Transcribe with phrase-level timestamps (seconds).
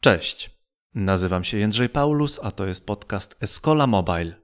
[0.00, 0.50] Cześć.
[0.94, 4.34] Nazywam się Jędrzej Paulus, a to jest podcast Escola Mobile.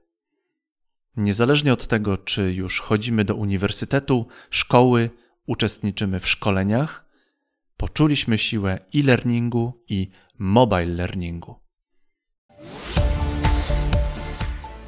[1.17, 5.09] Niezależnie od tego, czy już chodzimy do uniwersytetu, szkoły,
[5.45, 7.05] uczestniczymy w szkoleniach,
[7.77, 11.59] poczuliśmy siłę e-learningu i mobile learningu.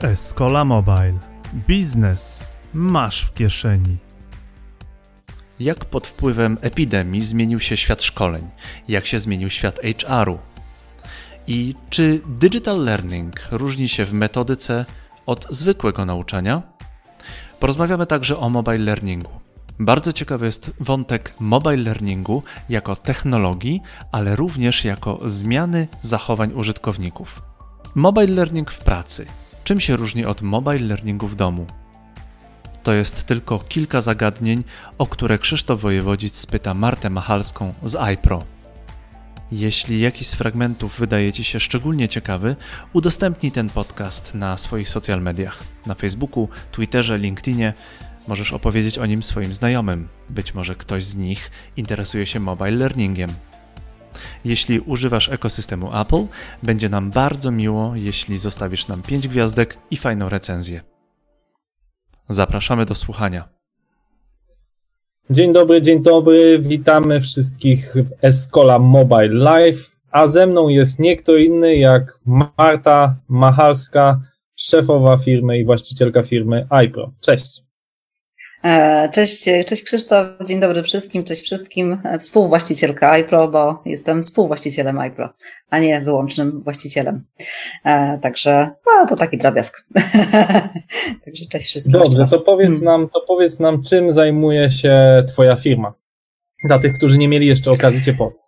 [0.02, 1.20] Escola Mobile.
[1.68, 2.40] Biznes
[2.74, 3.98] masz w kieszeni.
[5.60, 8.50] Jak pod wpływem epidemii zmienił się świat szkoleń?
[8.88, 10.57] Jak się zmienił świat HR-u?
[11.48, 14.86] I czy digital learning różni się w metodyce
[15.26, 16.62] od zwykłego nauczania?
[17.60, 19.32] Porozmawiamy także o mobile learningu.
[19.80, 27.42] Bardzo ciekawy jest wątek mobile learningu jako technologii, ale również jako zmiany zachowań użytkowników.
[27.96, 29.26] Mobile learning w pracy.
[29.64, 31.66] Czym się różni od mobile learningu w domu?
[32.84, 34.64] To jest tylko kilka zagadnień,
[34.98, 38.57] o które Krzysztof Wojewodzic spyta Martę Machalską z iPro.
[39.52, 42.56] Jeśli jakiś z fragmentów wydaje Ci się szczególnie ciekawy,
[42.94, 47.74] udostępnij ten podcast na swoich social mediach, na Facebooku, Twitterze, LinkedInie.
[48.28, 50.08] Możesz opowiedzieć o nim swoim znajomym.
[50.30, 53.30] Być może ktoś z nich interesuje się mobile learningiem.
[54.46, 56.26] Jeśli używasz ekosystemu Apple,
[56.64, 60.82] będzie nam bardzo miło, jeśli zostawisz nam 5 gwiazdek i fajną recenzję.
[62.30, 63.57] Zapraszamy do słuchania.
[65.30, 66.60] Dzień dobry, dzień dobry.
[66.60, 69.98] Witamy wszystkich w Escola Mobile Live.
[70.12, 74.22] A ze mną jest nie kto inny jak Marta Machalska,
[74.56, 77.12] szefowa firmy i właścicielka firmy iPro.
[77.20, 77.67] Cześć.
[78.68, 82.02] E, cześć, cześć Krzysztof, dzień dobry wszystkim, cześć wszystkim.
[82.04, 85.30] E, współwłaścicielka iPro, bo jestem współwłaścicielem iPro,
[85.70, 87.24] a nie wyłącznym właścicielem.
[87.86, 89.86] E, także no, to taki drobiazg.
[91.26, 91.94] Także cześć wszystkim.
[91.94, 92.84] Dobrze, to powiedz, hmm.
[92.84, 95.94] nam, to powiedz nam, czym zajmuje się Twoja firma?
[96.64, 98.48] Dla tych, którzy nie mieli jeszcze okazji Cię poznać.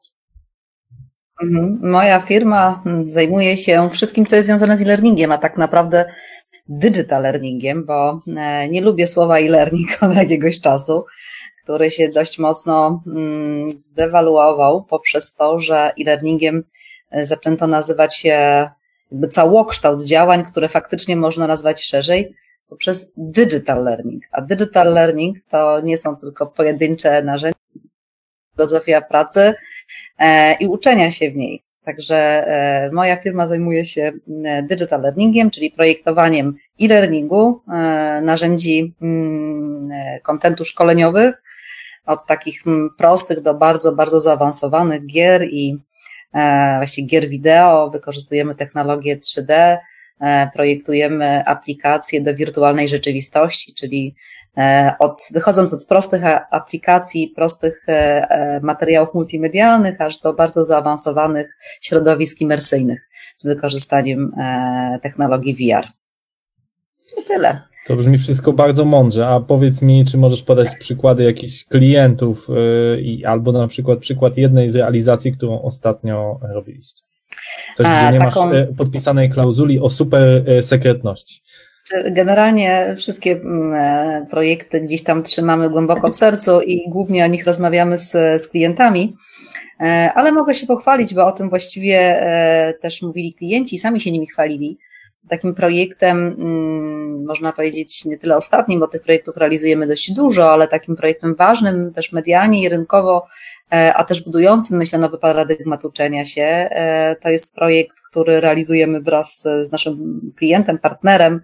[1.43, 1.79] Mhm.
[1.81, 6.05] Moja firma zajmuje się wszystkim, co jest związane z e-learningiem, a tak naprawdę
[6.69, 11.05] digital learningiem, bo e, nie lubię słowa e-learning od jakiegoś czasu,
[11.63, 16.63] który się dość mocno mm, zdewaluował poprzez to, że e-learningiem
[17.11, 18.67] e, zaczęto nazywać się
[19.11, 22.35] jakby całokształt działań, które faktycznie można nazwać szerzej
[22.69, 24.23] poprzez digital learning.
[24.31, 27.59] A digital learning to nie są tylko pojedyncze narzędzia,
[28.55, 29.53] filozofia pracy
[30.19, 31.68] e, i uczenia się w niej.
[31.89, 34.11] Także e, moja firma zajmuje się
[34.45, 39.89] e, digital learningiem, czyli projektowaniem e-learningu, e, narzędzi mm,
[40.23, 41.41] kontentu szkoleniowych,
[42.05, 45.77] od takich mm, prostych do bardzo, bardzo zaawansowanych gier i
[46.77, 47.89] właściwie gier wideo.
[47.89, 49.77] Wykorzystujemy technologię 3D,
[50.53, 54.15] projektujemy aplikacje do wirtualnej rzeczywistości, czyli
[54.99, 56.21] od, wychodząc od prostych
[56.51, 64.31] aplikacji, prostych e, e, materiałów multimedialnych, aż do bardzo zaawansowanych środowisk imersyjnych z wykorzystaniem
[65.01, 65.87] technologii VR.
[67.21, 67.61] I tyle.
[67.87, 72.47] To brzmi wszystko bardzo mądrze, a powiedz mi, czy możesz podać przykłady jakichś klientów
[73.01, 77.03] i albo na przykład przykład jednej z realizacji, którą ostatnio robiliście?
[77.75, 78.45] Coś, gdzie nie taką...
[78.45, 81.41] masz podpisanej klauzuli o super sekretności.
[82.11, 87.45] Generalnie wszystkie mm, e, projekty gdzieś tam trzymamy głęboko w sercu i głównie o nich
[87.45, 88.11] rozmawiamy z,
[88.41, 89.15] z klientami.
[89.79, 94.11] E, ale mogę się pochwalić, bo o tym właściwie e, też mówili klienci sami się
[94.11, 94.77] nimi chwalili.
[95.29, 100.67] Takim projektem, mm, można powiedzieć, nie tyle ostatnim, bo tych projektów realizujemy dość dużo, ale
[100.67, 103.25] takim projektem ważnym też medialnie i rynkowo
[103.73, 106.43] E, a też budującym, myślę, nowy paradygmat uczenia się.
[106.43, 111.41] E, to jest projekt, który realizujemy wraz z naszym klientem, partnerem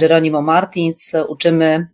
[0.00, 1.12] Geronimo Martins.
[1.28, 1.88] Uczymy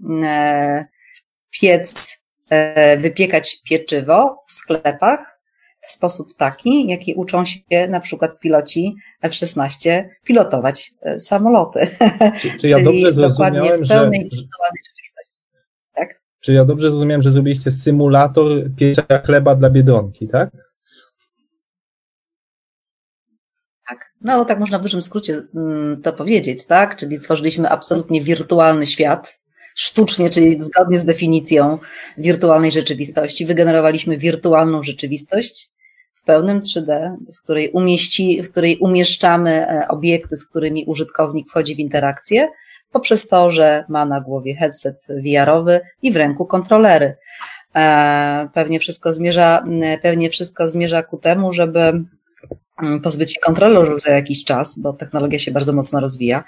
[1.50, 2.18] piec,
[2.50, 5.40] e, wypiekać pieczywo w sklepach
[5.86, 11.80] w sposób taki, jaki uczą się na przykład piloci F-16 pilotować samoloty.
[12.40, 14.46] Czy, czy ja dobrze dokładnie w pełnej że,
[16.44, 20.50] czy ja dobrze zrozumiałem, że zrobiliście symulator pieczenia chleba dla Biedronki, tak?
[23.88, 26.96] Tak, no tak można w dużym skrócie mm, to powiedzieć, tak?
[26.96, 29.40] Czyli stworzyliśmy absolutnie wirtualny świat,
[29.74, 31.78] sztucznie, czyli zgodnie z definicją
[32.18, 33.46] wirtualnej rzeczywistości.
[33.46, 35.70] Wygenerowaliśmy wirtualną rzeczywistość
[36.24, 41.74] w pełnym 3D, w której, umieści, w której umieszczamy e, obiekty, z którymi użytkownik wchodzi
[41.74, 42.48] w interakcję
[42.92, 47.16] poprzez to, że ma na głowie headset VR-owy i w ręku kontrolery.
[47.76, 49.64] E, pewnie wszystko zmierza,
[50.02, 52.04] pewnie wszystko zmierza ku temu, żeby
[53.02, 56.44] pozbyć się kontrolerów za jakiś czas, bo technologia się bardzo mocno rozwija.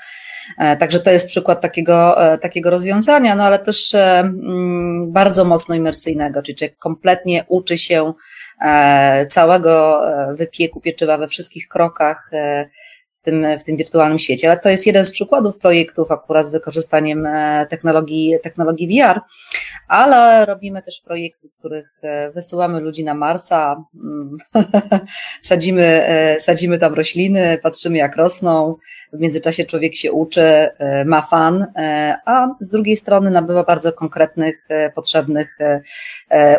[0.56, 6.56] Także to jest przykład takiego, takiego rozwiązania, no ale też mm, bardzo mocno imersyjnego, czyli
[6.78, 8.12] kompletnie uczy się
[9.30, 10.00] całego
[10.34, 12.30] wypieku pieczywa we wszystkich krokach,
[13.26, 14.48] tym, w tym wirtualnym świecie.
[14.50, 19.20] Ale to jest jeden z przykładów projektów akurat z wykorzystaniem e, technologii, technologii VR,
[19.88, 24.36] ale robimy też projekty, w których e, wysyłamy ludzi na Marsa, mm,
[25.50, 28.74] sadzimy, e, sadzimy tam rośliny, patrzymy jak rosną,
[29.12, 30.68] w międzyczasie człowiek się uczy,
[31.06, 31.66] ma fan,
[32.26, 35.58] a z drugiej strony nabywa bardzo konkretnych, potrzebnych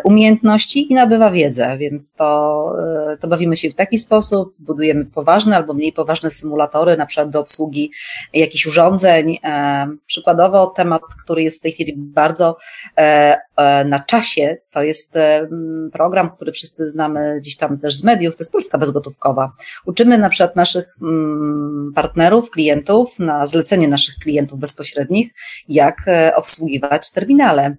[0.03, 2.75] umiejętności i nabywa wiedzę, więc to,
[3.19, 7.29] to bawimy się w taki sposób, budujemy poważne albo mniej poważne symulacje, symulatory, na przykład
[7.29, 7.91] do obsługi
[8.33, 9.37] jakichś urządzeń.
[9.43, 12.57] E, przykładowo temat, który jest w tej chwili bardzo
[12.97, 15.17] e, e, na czasie, to jest
[15.93, 19.51] program, który wszyscy znamy gdzieś tam też z mediów, to jest Polska Bezgotówkowa.
[19.85, 25.33] Uczymy na przykład naszych mm, partnerów, klientów, na zlecenie naszych klientów bezpośrednich,
[25.69, 26.05] jak
[26.35, 27.75] obsługiwać terminale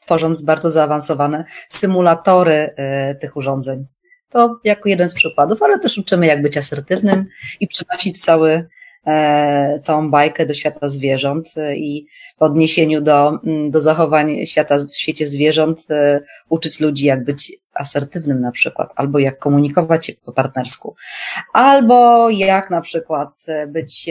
[0.00, 2.74] tworząc bardzo zaawansowane symulatory
[3.20, 3.86] tych urządzeń.
[4.28, 7.24] To jako jeden z przykładów, ale też uczymy jak być asertywnym
[7.60, 8.68] i przynosić cały,
[9.06, 12.06] e, całą bajkę do świata zwierząt e, i
[12.38, 17.52] w odniesieniu do, mm, do zachowań świata w świecie zwierząt e, uczyć ludzi jak być
[17.74, 20.94] asertywnym na przykład, albo jak komunikować się po partnersku,
[21.52, 24.10] albo jak na przykład być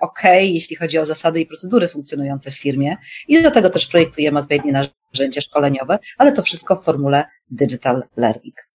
[0.00, 2.96] ok, jeśli chodzi o zasady i procedury funkcjonujące w firmie.
[3.28, 4.72] I do tego też projektujemy odpowiednie
[5.14, 8.68] narzędzia szkoleniowe, ale to wszystko w formule digital learning.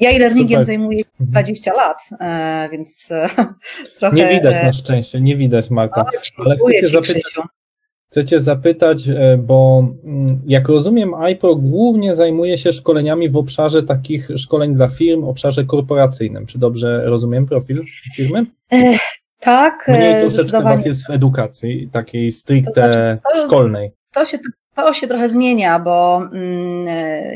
[0.00, 0.64] Ja e-learningiem Super.
[0.64, 1.88] zajmuję 20 mhm.
[1.88, 3.28] lat, e, więc e,
[3.98, 4.16] trochę...
[4.16, 6.04] Nie widać na szczęście, nie widać Marta.
[6.36, 7.22] Ale chcę cię, zapytać,
[8.10, 9.04] chcę cię zapytać,
[9.38, 15.24] bo mm, jak rozumiem iPro głównie zajmuje się szkoleniami w obszarze takich szkoleń dla firm,
[15.24, 16.46] obszarze korporacyjnym.
[16.46, 17.82] Czy dobrze rozumiem profil
[18.16, 18.46] firmy?
[18.72, 18.98] E,
[19.40, 19.88] tak.
[19.88, 23.92] Mniej troszeczkę was jest w edukacji, takiej stricte to znaczy, to, szkolnej.
[24.14, 24.38] To się
[24.74, 26.86] to się trochę zmienia, bo mm,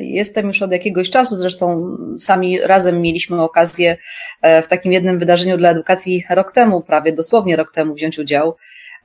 [0.00, 3.96] jestem już od jakiegoś czasu, zresztą sami razem mieliśmy okazję
[4.42, 8.56] e, w takim jednym wydarzeniu dla edukacji rok temu, prawie dosłownie rok temu wziąć udział.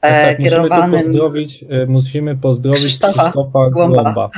[0.02, 4.04] E, tak, tak, kierowanym musimy pozdrowić, e, musimy pozdrowić Krzysztofa, Krzysztofa Głąba.
[4.04, 4.30] Głąba.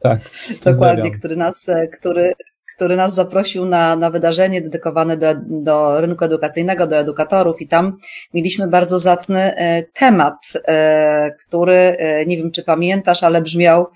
[0.00, 0.20] Tak,
[0.64, 2.32] Dokładnie, który nas, który,
[2.74, 7.98] który nas zaprosił na, na wydarzenie dedykowane do, do rynku edukacyjnego, do edukatorów i tam
[8.34, 13.86] mieliśmy bardzo zacny e, temat, e, który, e, nie wiem czy pamiętasz, ale brzmiał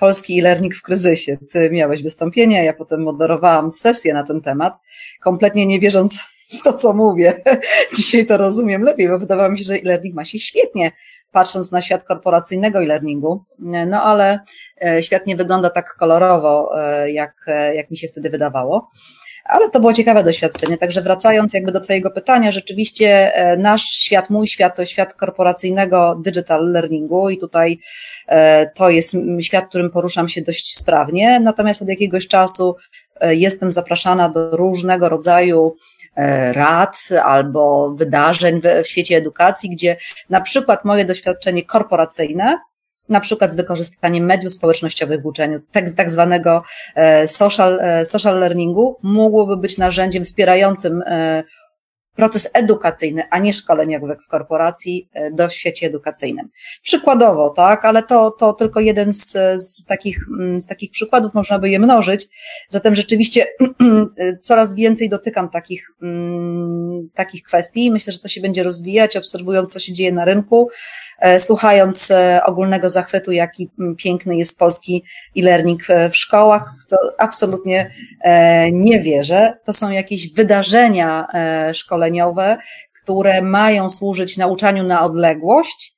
[0.00, 1.38] Polski e-learning w kryzysie.
[1.52, 4.74] Ty miałeś wystąpienie, ja potem moderowałam sesję na ten temat,
[5.20, 6.20] kompletnie nie wierząc
[6.64, 7.34] to, co mówię.
[7.96, 10.92] Dzisiaj to rozumiem lepiej, bo wydawało mi się, że e-learning ma się świetnie,
[11.32, 13.44] patrząc na świat korporacyjnego e-learningu.
[13.86, 14.40] No ale
[14.84, 18.90] e, świat nie wygląda tak kolorowo, e, jak, e, jak mi się wtedy wydawało.
[19.44, 20.78] Ale to było ciekawe doświadczenie.
[20.78, 26.72] Także wracając jakby do Twojego pytania, rzeczywiście nasz świat, mój świat to świat korporacyjnego digital
[26.72, 27.78] learningu i tutaj
[28.74, 31.40] to jest świat, którym poruszam się dość sprawnie.
[31.40, 32.76] Natomiast od jakiegoś czasu
[33.22, 35.76] jestem zapraszana do różnego rodzaju
[36.52, 39.96] rad albo wydarzeń w, w świecie edukacji, gdzie
[40.30, 42.58] na przykład moje doświadczenie korporacyjne
[43.08, 46.62] na przykład z wykorzystaniem mediów społecznościowych w uczeniu, tak, tak zwanego
[46.94, 51.02] e, social, e, social learningu, mogłoby być narzędziem wspierającym
[52.16, 56.48] proces edukacyjny, a nie szkoleniowy w korporacji e, do świecie edukacyjnym.
[56.82, 61.58] Przykładowo, tak, ale to, to tylko jeden z, z, takich, mm, z takich przykładów, można
[61.58, 62.28] by je mnożyć.
[62.68, 63.46] Zatem rzeczywiście
[64.42, 67.92] coraz więcej dotykam takich, mm, takich kwestii.
[67.92, 70.68] Myślę, że to się będzie rozwijać, obserwując, co się dzieje na rynku,
[71.18, 75.04] e, słuchając e, ogólnego zachwytu, jaki mm, piękny jest polski
[75.38, 77.90] e-learning w szkołach, co absolutnie
[78.72, 79.58] nie wierzę.
[79.64, 81.26] To są jakieś wydarzenia
[81.72, 82.58] szkolne, szkoleniowe,
[83.02, 85.94] które mają służyć nauczaniu na odległość,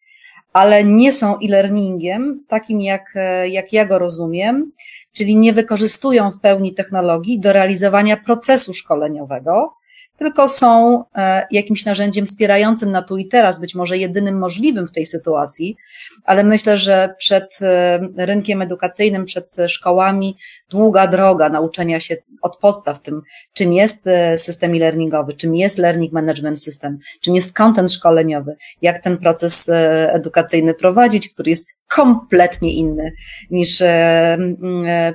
[0.52, 3.14] ale nie są e-learningiem takim, jak,
[3.50, 4.72] jak ja go rozumiem,
[5.12, 9.74] czyli nie wykorzystują w pełni technologii do realizowania procesu szkoleniowego,
[10.24, 14.92] tylko są e, jakimś narzędziem wspierającym na tu i teraz, być może jedynym możliwym w
[14.92, 15.76] tej sytuacji,
[16.24, 20.36] ale myślę, że przed e, rynkiem edukacyjnym, przed szkołami
[20.70, 26.12] długa droga nauczenia się od podstaw tym, czym jest e, system e-learningowy, czym jest learning
[26.12, 29.70] management system, czym jest content szkoleniowy, jak ten proces
[30.08, 33.12] edukacyjny prowadzić, który jest kompletnie inny
[33.50, 33.82] niż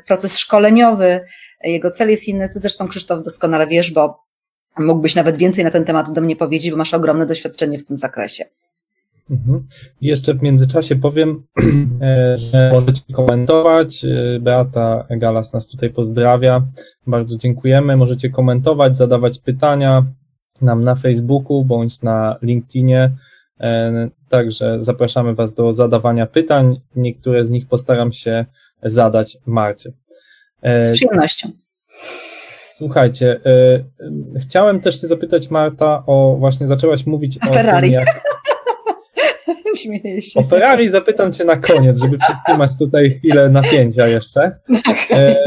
[0.07, 1.21] proces szkoleniowy.
[1.63, 2.49] Jego cel jest inny.
[2.49, 4.28] Ty zresztą, Krzysztof, doskonale wiesz, bo
[4.77, 7.97] Mógłbyś nawet więcej na ten temat do mnie powiedzieć, bo masz ogromne doświadczenie w tym
[7.97, 8.45] zakresie.
[9.31, 9.67] Mhm.
[10.01, 11.43] Jeszcze w międzyczasie powiem,
[12.01, 14.05] e, że możecie komentować.
[14.05, 16.61] E, Beata Galas nas tutaj pozdrawia.
[17.07, 17.97] Bardzo dziękujemy.
[17.97, 20.05] Możecie komentować, zadawać pytania.
[20.61, 23.11] nam na Facebooku bądź na LinkedInie.
[24.29, 26.81] Także zapraszamy Was do zadawania pytań.
[26.95, 28.45] Niektóre z nich postaram się
[28.83, 29.91] zadać Marcie.
[30.63, 31.51] Z przyjemnością.
[32.79, 33.39] Słuchajcie,
[34.41, 37.91] chciałem też Cię zapytać, Marta, o właśnie zaczęłaś mówić o Ferrari.
[37.91, 38.21] Tym, jak...
[39.83, 40.39] Śmieję się.
[40.39, 44.51] O Ferrari zapytam Cię na koniec, żeby przytrzymać tutaj chwilę napięcia jeszcze.
[45.11, 45.45] E,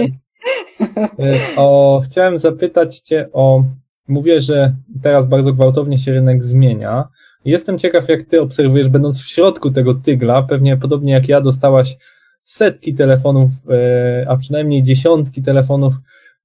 [1.19, 3.65] e, o, chciałem zapytać Cię o.
[4.09, 4.73] Mówię, że
[5.03, 7.09] teraz bardzo gwałtownie się rynek zmienia.
[7.45, 11.97] Jestem ciekaw, jak Ty obserwujesz, będąc w środku tego tygla, pewnie podobnie jak ja dostałaś
[12.43, 15.95] setki telefonów, e, a przynajmniej dziesiątki telefonów.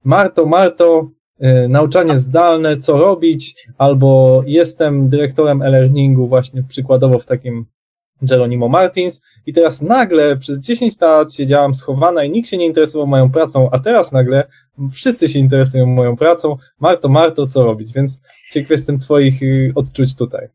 [0.04, 7.66] Marto, Marto, E, nauczanie zdalne, co robić, albo jestem dyrektorem e-learningu właśnie przykładowo w takim
[8.22, 13.06] Geronimo Martins i teraz nagle przez 10 lat siedziałam schowana i nikt się nie interesował
[13.06, 14.44] moją pracą, a teraz nagle
[14.92, 16.56] wszyscy się interesują moją pracą.
[16.80, 17.92] Marto, Marto, co robić?
[17.92, 18.20] Więc
[18.52, 20.48] ciekaw jestem Twoich y, odczuć tutaj.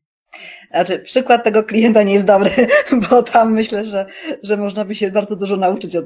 [0.74, 2.50] Znaczy, przykład tego klienta nie jest dobry,
[3.10, 4.06] bo tam myślę, że,
[4.44, 6.06] że można by się bardzo dużo nauczyć od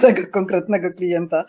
[0.00, 1.44] tego konkretnego klienta,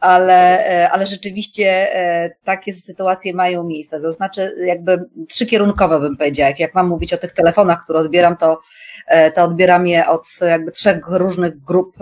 [0.00, 4.00] ale, e, ale rzeczywiście e, takie sytuacje mają miejsce.
[4.00, 6.48] Zaznaczę jakby trzykierunkowe bym powiedziała.
[6.48, 8.58] Jak, jak mam mówić o tych telefonach, które odbieram, to,
[9.06, 11.96] e, to odbieram je od jakby trzech różnych grup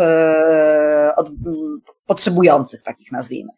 [1.17, 1.31] od,
[2.07, 3.53] potrzebujących, takich nazwijmy.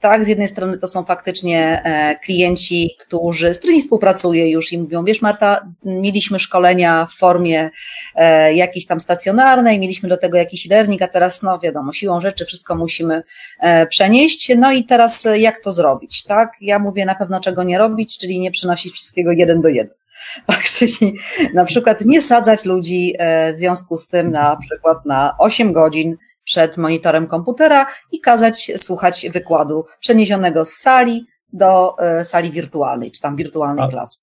[0.00, 1.82] Tak, z jednej strony to są faktycznie
[2.24, 7.70] klienci, którzy, z którymi współpracuję już i mówią, wiesz Marta, mieliśmy szkolenia w formie
[8.14, 12.44] e, jakiejś tam stacjonarnej, mieliśmy do tego jakiś learning, a teraz no wiadomo, siłą rzeczy
[12.46, 13.22] wszystko musimy
[13.60, 16.52] e, przenieść, no i teraz jak to zrobić, tak?
[16.60, 19.94] Ja mówię na pewno czego nie robić, czyli nie przenosić wszystkiego jeden do jeden.
[20.46, 21.14] Tak, czyli
[21.54, 23.14] na przykład nie sadzać ludzi
[23.54, 29.26] w związku z tym na przykład na 8 godzin przed monitorem komputera i kazać słuchać
[29.30, 34.18] wykładu przeniesionego z sali do e, sali wirtualnej, czy tam wirtualnej A, klasy.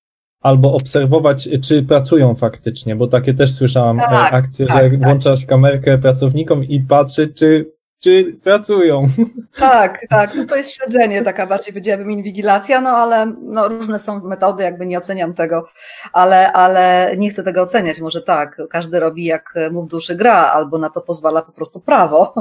[0.45, 5.03] Albo obserwować, czy pracują faktycznie, bo takie też słyszałam e, tak, akcje, tak, że tak.
[5.03, 9.05] włączasz kamerkę pracownikom i patrzeć, czy czy pracują.
[9.59, 14.19] Tak, tak, no to jest śledzenie, taka bardziej powiedziałabym inwigilacja, no ale no, różne są
[14.19, 15.65] metody, jakby nie oceniam tego,
[16.13, 20.51] ale, ale nie chcę tego oceniać, może tak, każdy robi jak mu w duszy gra,
[20.53, 22.33] albo na to pozwala po prostu prawo.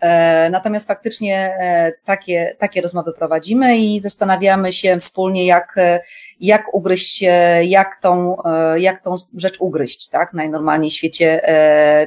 [0.00, 5.76] E, natomiast faktycznie e, takie, takie rozmowy prowadzimy i zastanawiamy się wspólnie, jak,
[6.40, 7.24] jak ugryźć,
[7.62, 11.40] jak tą, e, jak tą rzecz ugryźć, tak, najnormalniej w świecie,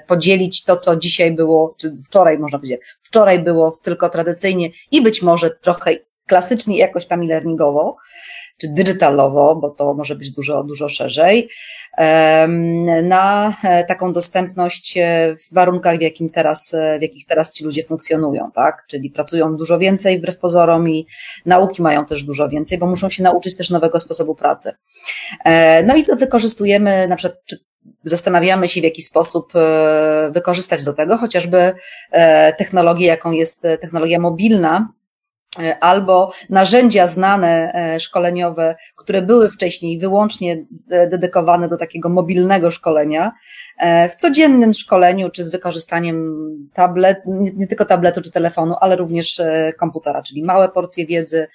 [0.07, 5.21] podzielić to, co dzisiaj było, czy wczoraj można powiedzieć, Wczoraj było tylko tradycyjnie i być
[5.21, 5.95] może trochę
[6.29, 7.95] klasycznie jakoś tam e-learningowo,
[8.57, 11.49] czy digitalowo, bo to może być dużo, dużo szerzej,
[13.03, 17.63] na e, taką dostępność e, w warunkach, w, jakim teraz, e, w jakich teraz ci
[17.63, 18.85] ludzie funkcjonują, tak?
[18.87, 21.05] Czyli pracują dużo więcej wbrew pozorom i
[21.45, 24.71] nauki mają też dużo więcej, bo muszą się nauczyć też nowego sposobu pracy.
[25.85, 27.68] No i co wykorzystujemy, na przykład, czy
[28.03, 31.73] zastanawiamy się, w jaki sposób e, wykorzystać do tego, chociażby
[32.11, 34.93] e, technologię, jaką jest e, technologia mobilna,
[35.81, 43.31] albo narzędzia znane szkoleniowe, które były wcześniej wyłącznie dedykowane do takiego mobilnego szkolenia,
[44.11, 46.43] w codziennym szkoleniu, czy z wykorzystaniem
[46.73, 47.17] tablet,
[47.55, 49.41] nie tylko tabletu czy telefonu, ale również
[49.77, 51.47] komputera, czyli małe porcje wiedzy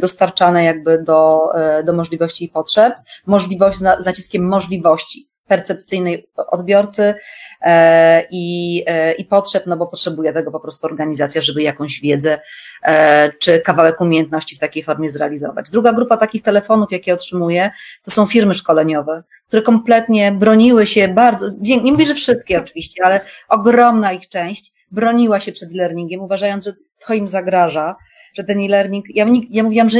[0.00, 1.40] dostarczane jakby do,
[1.84, 2.94] do możliwości i potrzeb,
[3.26, 7.14] możliwość z naciskiem możliwości percepcyjnej odbiorcy
[7.60, 12.40] e, i, e, i potrzeb, no bo potrzebuje tego po prostu organizacja, żeby jakąś wiedzę
[12.82, 15.70] e, czy kawałek umiejętności w takiej formie zrealizować.
[15.70, 17.70] Druga grupa takich telefonów, jakie otrzymuję,
[18.04, 23.20] to są firmy szkoleniowe, które kompletnie broniły się bardzo, nie mówię, że wszystkie oczywiście, ale
[23.48, 26.72] ogromna ich część broniła się przed learningiem, uważając, że
[27.06, 27.96] to im zagraża,
[28.34, 29.98] że ten e-learning, ja, ja mówiłam, że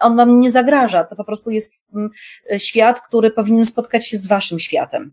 [0.00, 2.10] on wam nie zagraża, to po prostu jest mm,
[2.58, 5.12] świat, który powinien spotkać się z waszym światem.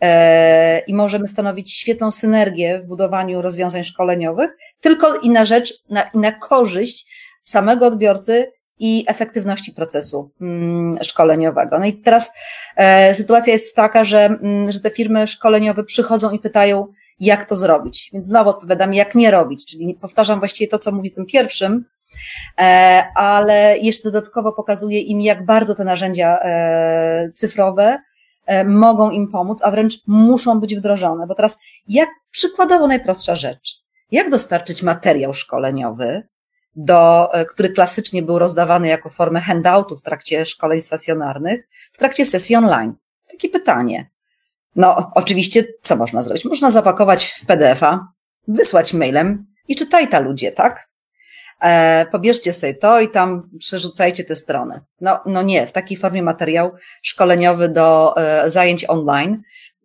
[0.00, 6.02] E, I możemy stanowić świetną synergię w budowaniu rozwiązań szkoleniowych, tylko i na rzecz, na,
[6.02, 11.78] i na korzyść samego odbiorcy i efektywności procesu mm, szkoleniowego.
[11.78, 12.30] No i teraz
[12.76, 16.86] e, sytuacja jest taka, że, mm, że te firmy szkoleniowe przychodzą i pytają,
[17.20, 18.10] jak to zrobić.
[18.12, 21.84] Więc znowu odpowiadam, jak nie robić, czyli powtarzam właściwie to, co mówi tym pierwszym,
[22.60, 27.98] e, ale jeszcze dodatkowo pokazuję im, jak bardzo te narzędzia e, cyfrowe
[28.46, 31.26] e, mogą im pomóc, a wręcz muszą być wdrożone.
[31.26, 33.74] Bo teraz, jak przykładowo najprostsza rzecz,
[34.10, 36.28] jak dostarczyć materiał szkoleniowy,
[36.76, 42.56] do, który klasycznie był rozdawany jako formę handoutu w trakcie szkoleń stacjonarnych, w trakcie sesji
[42.56, 42.94] online?
[43.30, 44.10] Takie pytanie.
[44.76, 46.44] No, oczywiście, co można zrobić?
[46.44, 48.08] Można zapakować w PDF-a,
[48.48, 50.88] wysłać mailem i czytaj ta ludzie, tak?
[51.64, 54.80] e, pobierzcie sobie to i tam przerzucajcie te strony.
[55.00, 59.42] No, no nie, w takiej formie materiał szkoleniowy do e, zajęć online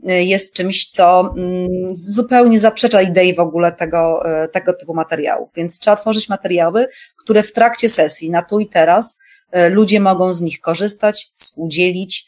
[0.08, 5.50] e, jest czymś, co mm, zupełnie zaprzecza idei w ogóle tego, e, tego typu materiałów.
[5.56, 9.18] Więc trzeba tworzyć materiały, które w trakcie sesji, na tu i teraz,
[9.52, 12.26] e, ludzie mogą z nich korzystać, współdzielić,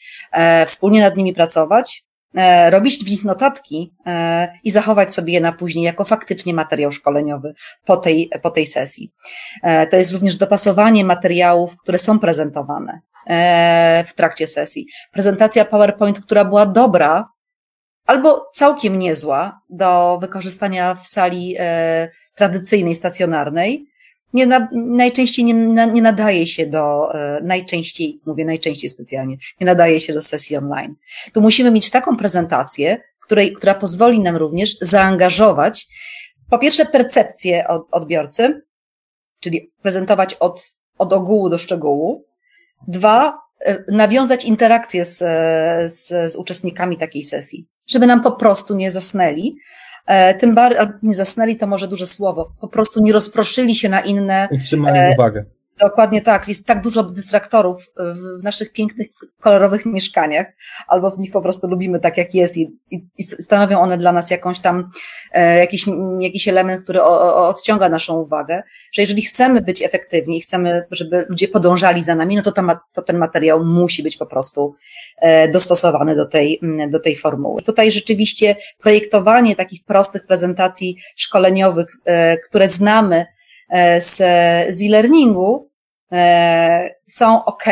[0.67, 2.03] wspólnie nad nimi pracować,
[2.69, 3.93] robić w nich notatki
[4.63, 7.53] i zachować sobie je na później jako faktycznie materiał szkoleniowy
[7.85, 9.11] po tej, po tej sesji.
[9.91, 13.01] To jest również dopasowanie materiałów, które są prezentowane
[14.07, 14.87] w trakcie sesji.
[15.11, 17.29] Prezentacja PowerPoint, która była dobra,
[18.05, 23.85] albo całkiem niezła do wykorzystania w sali e, tradycyjnej, stacjonarnej,
[24.33, 29.65] nie na, najczęściej nie, na, nie nadaje się do, e, najczęściej, mówię najczęściej specjalnie, nie
[29.65, 30.95] nadaje się do sesji online.
[31.33, 35.87] Tu musimy mieć taką prezentację, której, która pozwoli nam również zaangażować,
[36.49, 38.61] po pierwsze, percepcję od, odbiorcy,
[39.39, 42.25] czyli prezentować od, od ogółu do szczegółu.
[42.87, 45.17] Dwa, e, nawiązać interakcję z,
[45.93, 49.55] z, z uczestnikami takiej sesji żeby nam po prostu nie zasnęli.
[50.05, 54.01] E, tym bardziej, nie zasnęli to może duże słowo, po prostu nie rozproszyli się na
[54.01, 54.47] inne.
[54.51, 55.45] Utrzymali e, uwagę.
[55.81, 56.47] Dokładnie tak.
[56.47, 57.85] Jest tak dużo dystraktorów
[58.39, 59.07] w naszych pięknych,
[59.39, 60.47] kolorowych mieszkaniach,
[60.87, 64.11] albo w nich po prostu lubimy tak, jak jest i, i, i stanowią one dla
[64.11, 64.89] nas jakąś tam,
[65.33, 65.85] e, jakiś,
[66.19, 70.83] jakiś element, który o, o, odciąga naszą uwagę, że jeżeli chcemy być efektywni i chcemy,
[70.91, 74.73] żeby ludzie podążali za nami, no to, ta, to ten materiał musi być po prostu
[75.21, 76.59] e, dostosowany do tej,
[76.89, 77.61] do tej formuły.
[77.61, 83.25] Tutaj rzeczywiście projektowanie takich prostych prezentacji szkoleniowych, e, które znamy,
[83.69, 84.17] e, z,
[84.75, 85.70] z e-learningu,
[87.07, 87.63] są ok.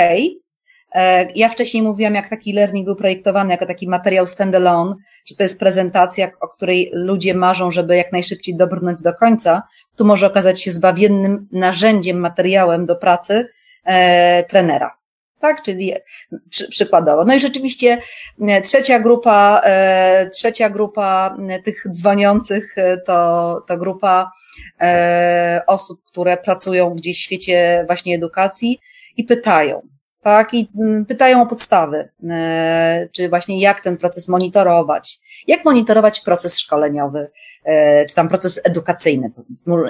[0.96, 5.44] E, ja wcześniej mówiłam, jak taki learning był projektowany jako taki materiał standalone, że to
[5.44, 9.64] jest prezentacja, o której ludzie marzą, żeby jak najszybciej dobrnąć do końca.
[9.96, 13.50] Tu może okazać się zbawiennym narzędziem, materiałem do pracy
[13.86, 14.99] e, trenera.
[15.40, 15.94] Tak, czyli
[16.50, 17.26] przy, przykładowo.
[17.26, 18.02] No i rzeczywiście
[18.48, 24.32] e, trzecia grupa, e, trzecia grupa tych dzwoniących to, to grupa
[24.82, 28.80] e, osób, które pracują gdzieś w świecie właśnie edukacji
[29.18, 29.82] i pytają,
[30.22, 30.54] tak?
[30.54, 36.60] I mm, pytają o podstawy, e, czy właśnie jak ten proces monitorować, jak monitorować proces
[36.60, 37.32] szkoleniowy,
[37.64, 39.32] e, czy tam proces edukacyjny.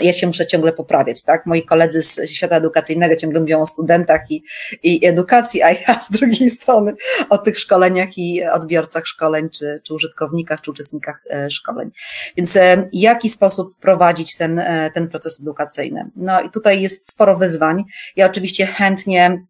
[0.01, 1.45] Ja się muszę ciągle poprawiać, tak?
[1.45, 4.43] Moi koledzy z świata edukacyjnego ciągle mówią o studentach i,
[4.83, 6.93] i edukacji, a ja z drugiej strony
[7.29, 11.91] o tych szkoleniach i odbiorcach szkoleń, czy, czy użytkownikach, czy uczestnikach e, szkoleń.
[12.37, 12.57] Więc
[12.93, 14.61] jaki sposób prowadzić ten,
[14.93, 16.11] ten proces edukacyjny?
[16.15, 17.83] No i tutaj jest sporo wyzwań.
[18.15, 19.49] Ja oczywiście chętnie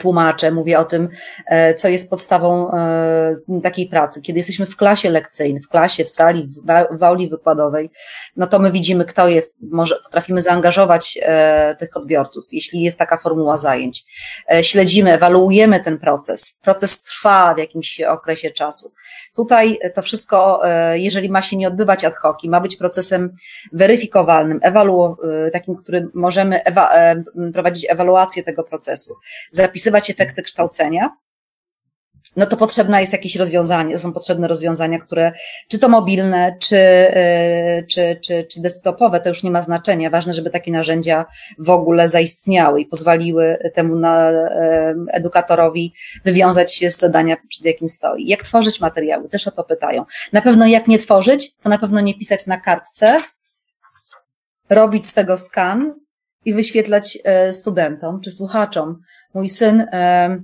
[0.00, 1.08] tłumaczę, mówię o tym,
[1.46, 4.22] e, co jest podstawą e, takiej pracy.
[4.22, 6.50] Kiedy jesteśmy w klasie lekcyjnej, w klasie, w sali,
[6.90, 7.90] w auli wykładowej,
[8.36, 11.18] no to my widzimy, kto jest, może potrafimy zaangażować
[11.78, 14.04] tych odbiorców, jeśli jest taka formuła zajęć.
[14.62, 16.58] Śledzimy, ewaluujemy ten proces.
[16.62, 18.92] Proces trwa w jakimś okresie czasu.
[19.36, 23.36] Tutaj to wszystko, jeżeli ma się nie odbywać ad hoc i ma być procesem
[23.72, 25.16] weryfikowalnym, ewalu,
[25.52, 26.92] takim, który możemy ewa
[27.52, 29.14] prowadzić ewaluację tego procesu,
[29.52, 31.10] zapisywać efekty kształcenia,
[32.36, 35.32] no to potrzebne jest jakieś rozwiązanie, są potrzebne rozwiązania, które,
[35.68, 40.10] czy to mobilne, czy, y, czy, czy, czy desktopowe, to już nie ma znaczenia.
[40.10, 41.24] Ważne, żeby takie narzędzia
[41.58, 44.34] w ogóle zaistniały i pozwoliły temu na, y,
[45.08, 48.26] edukatorowi wywiązać się z zadania, przed jakim stoi.
[48.26, 49.28] Jak tworzyć materiały?
[49.28, 50.04] Też o to pytają.
[50.32, 53.18] Na pewno jak nie tworzyć, to na pewno nie pisać na kartce,
[54.70, 56.01] robić z tego skan
[56.44, 59.00] i wyświetlać e, studentom czy słuchaczom.
[59.34, 60.38] Mój syn e,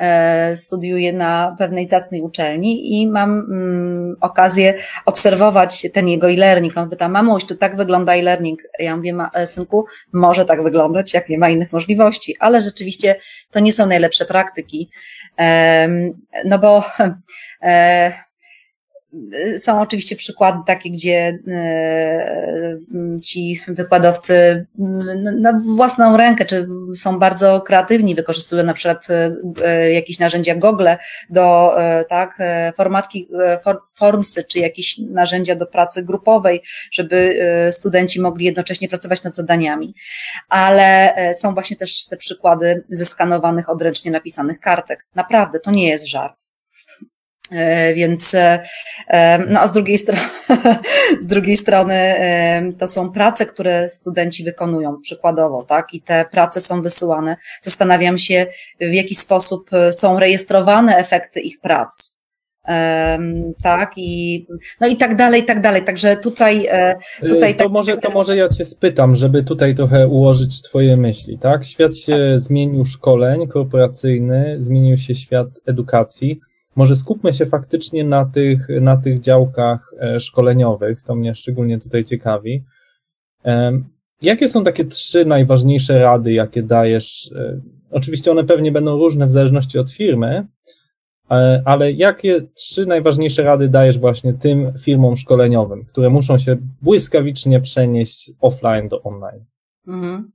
[0.00, 6.78] e, studiuje na pewnej zacnej uczelni i mam mm, okazję obserwować ten jego e-learning.
[6.78, 8.60] On pyta, mamuś, czy tak wygląda e-learning?
[8.78, 9.14] Ja mówię,
[9.46, 13.16] synku, może tak wyglądać, jak nie ma innych możliwości, ale rzeczywiście
[13.50, 14.90] to nie są najlepsze praktyki,
[16.44, 16.84] no bo
[19.58, 22.78] są oczywiście przykłady takie, gdzie e,
[23.22, 24.66] ci wykładowcy
[25.38, 29.06] na własną rękę, czy są bardzo kreatywni, wykorzystują na przykład
[29.64, 30.88] e, jakieś narzędzia Google
[31.30, 31.74] do
[32.08, 32.38] tak,
[32.76, 33.28] formatki,
[33.94, 37.40] formsy, czy jakieś narzędzia do pracy grupowej, żeby
[37.72, 39.94] studenci mogli jednocześnie pracować nad zadaniami.
[40.48, 45.06] Ale są właśnie też te przykłady zeskanowanych, odręcznie napisanych kartek.
[45.14, 46.45] Naprawdę, to nie jest żart.
[47.52, 48.60] E, więc, e,
[49.08, 50.20] e, no a z drugiej, strony,
[51.24, 52.14] z drugiej strony
[52.78, 55.94] to są prace, które studenci wykonują przykładowo, tak?
[55.94, 57.36] I te prace są wysyłane.
[57.62, 58.46] Zastanawiam się,
[58.80, 62.16] w jaki sposób są rejestrowane efekty ich prac.
[63.62, 64.46] tak, i
[64.80, 65.84] no i tak dalej, i tak dalej.
[65.84, 66.68] Także tutaj.
[67.20, 71.38] Tutaj to, tak, może, to może ja Cię spytam, żeby tutaj trochę ułożyć Twoje myśli,
[71.38, 71.64] tak?
[71.64, 76.40] Świat się zmienił szkoleń korporacyjny, zmienił się świat edukacji.
[76.76, 82.04] Może skupmy się faktycznie na tych, na tych działkach e, szkoleniowych, to mnie szczególnie tutaj
[82.04, 82.64] ciekawi.
[84.22, 87.30] Jakie są takie trzy najważniejsze rady, jakie dajesz?
[87.36, 87.60] E,
[87.90, 90.46] oczywiście one pewnie będą różne w zależności od firmy,
[91.30, 97.60] e, ale jakie trzy najważniejsze rady dajesz właśnie tym firmom szkoleniowym, które muszą się błyskawicznie
[97.60, 99.44] przenieść offline do online?
[99.88, 100.30] Mhm.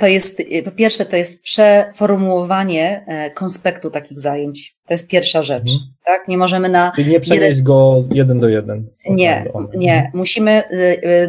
[0.00, 3.04] To jest, po pierwsze, to jest przeformułowanie
[3.34, 4.80] konspektu takich zajęć.
[4.86, 5.72] To jest pierwsza rzecz.
[5.72, 5.90] Mhm.
[6.04, 6.28] Tak?
[6.28, 6.92] Nie możemy na.
[6.96, 7.64] Czyli nie przenieść jeden...
[7.64, 8.86] go jeden do jeden.
[9.08, 9.94] Nie, nie.
[9.94, 10.10] Mhm.
[10.14, 10.62] Musimy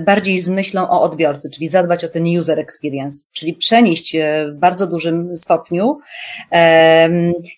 [0.06, 4.88] bardziej z myślą o odbiorcy, czyli zadbać o ten user experience, czyli przenieść w bardzo
[4.88, 5.98] dużym stopniu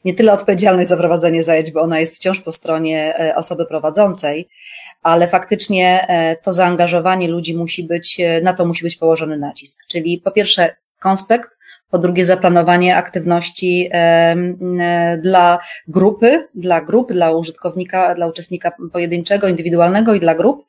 [0.06, 4.48] nie tyle odpowiedzialność za prowadzenie zajęć, bo ona jest wciąż po stronie e, osoby prowadzącej,
[5.04, 9.86] ale faktycznie e, to zaangażowanie ludzi musi być, e, na to musi być położony nacisk.
[9.88, 11.58] Czyli po pierwsze konspekt,
[11.94, 13.90] po drugie zaplanowanie aktywności
[15.18, 20.66] dla grupy, dla grup, dla użytkownika, dla uczestnika pojedynczego, indywidualnego i dla grup.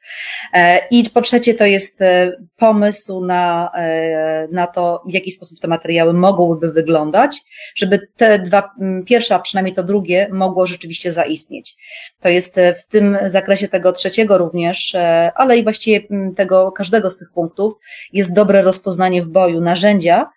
[0.52, 5.60] E, I po trzecie to jest e, pomysł na, e, na to, w jaki sposób
[5.60, 7.42] te materiały mogłyby wyglądać,
[7.76, 8.70] żeby te dwa,
[9.06, 11.76] pierwsze, a przynajmniej to drugie, mogło rzeczywiście zaistnieć.
[12.20, 14.96] To jest w tym zakresie tego trzeciego również,
[15.34, 17.74] ale i właściwie tego każdego z tych punktów
[18.12, 20.33] jest dobre rozpoznanie w boju narzędzia, E,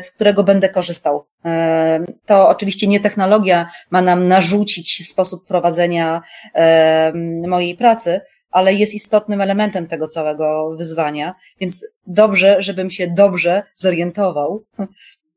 [0.00, 1.26] z którego będę korzystał.
[1.44, 6.22] E, to oczywiście nie technologia ma nam narzucić sposób prowadzenia
[6.54, 7.12] e,
[7.48, 14.64] mojej pracy, ale jest istotnym elementem tego całego wyzwania, więc dobrze, żebym się dobrze zorientował,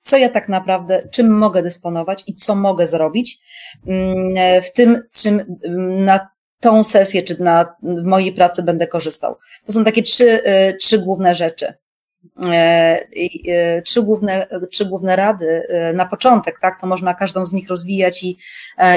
[0.02, 3.40] co ja tak naprawdę, czym mogę dysponować i co mogę zrobić
[3.88, 5.58] mm, w tym, czym
[6.06, 9.36] na tą sesję, czy na, w mojej pracy będę korzystał.
[9.66, 10.42] To są takie trzy,
[10.80, 11.74] trzy główne rzeczy.
[12.45, 13.00] E,
[13.47, 17.69] e, trzy główne, trzy główne rady e, na początek, tak, to można każdą z nich
[17.69, 18.38] rozwijać i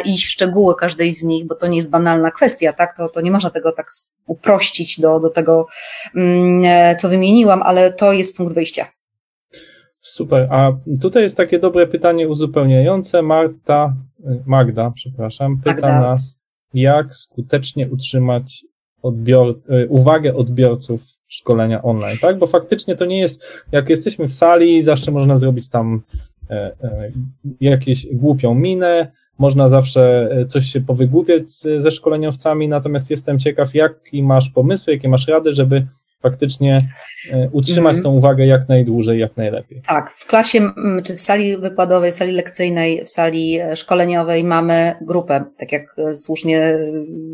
[0.04, 3.20] iść w szczegóły każdej z nich, bo to nie jest banalna kwestia, tak, to, to
[3.20, 3.86] nie można tego tak
[4.26, 5.66] uprościć do, do tego,
[6.16, 8.86] mm, co wymieniłam, ale to jest punkt wyjścia.
[10.00, 10.72] Super, a
[11.02, 13.22] tutaj jest takie dobre pytanie uzupełniające.
[13.22, 13.94] Marta,
[14.46, 16.00] Magda, przepraszam, pyta Magda.
[16.00, 16.38] nas,
[16.74, 18.64] jak skutecznie utrzymać
[19.02, 19.54] odbior,
[19.88, 22.38] uwagę odbiorców szkolenia online, tak?
[22.38, 26.02] Bo faktycznie to nie jest, jak jesteśmy w sali, zawsze można zrobić tam
[26.50, 27.10] e, e,
[27.60, 34.22] jakieś głupią minę, można zawsze e, coś się powygłupiać ze szkoleniowcami, natomiast jestem ciekaw, jaki
[34.22, 35.86] masz pomysły, jakie masz rady, żeby
[36.22, 36.88] faktycznie
[37.32, 38.02] e, utrzymać mm.
[38.02, 39.82] tą uwagę jak najdłużej, jak najlepiej.
[39.86, 40.70] Tak, w klasie,
[41.04, 45.94] czy w sali wykładowej, w sali lekcyjnej, w sali e, szkoleniowej mamy grupę, tak jak
[45.98, 46.78] e, słusznie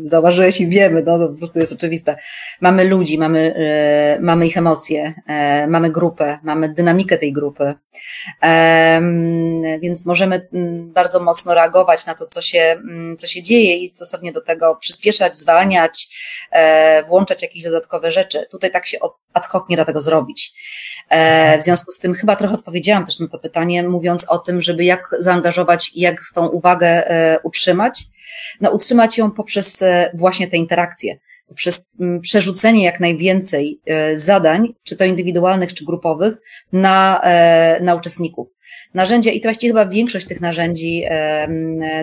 [0.03, 2.15] zauważyłeś i wiemy, no to po prostu jest oczywiste.
[2.61, 3.53] Mamy ludzi, mamy,
[4.21, 5.13] mamy ich emocje,
[5.67, 7.73] mamy grupę, mamy dynamikę tej grupy,
[9.81, 10.47] więc możemy
[10.93, 12.81] bardzo mocno reagować na to, co się,
[13.17, 16.07] co się dzieje i stosownie do tego przyspieszać, zwalniać,
[17.07, 18.45] włączać jakieś dodatkowe rzeczy.
[18.51, 18.97] Tutaj tak się
[19.33, 20.53] ad hoc nie da tego zrobić.
[21.09, 24.61] E, w związku z tym chyba trochę odpowiedziałam też na to pytanie, mówiąc o tym,
[24.61, 28.03] żeby jak zaangażować i jak tą uwagę e, utrzymać.
[28.61, 31.87] No, utrzymać ją poprzez e, właśnie te interakcje, poprzez
[32.21, 33.81] przerzucenie jak najwięcej
[34.13, 36.35] zadań, czy to indywidualnych, czy grupowych,
[36.71, 37.21] na,
[37.81, 38.47] na uczestników
[38.93, 41.03] narzędzia i to właściwie chyba większość tych narzędzi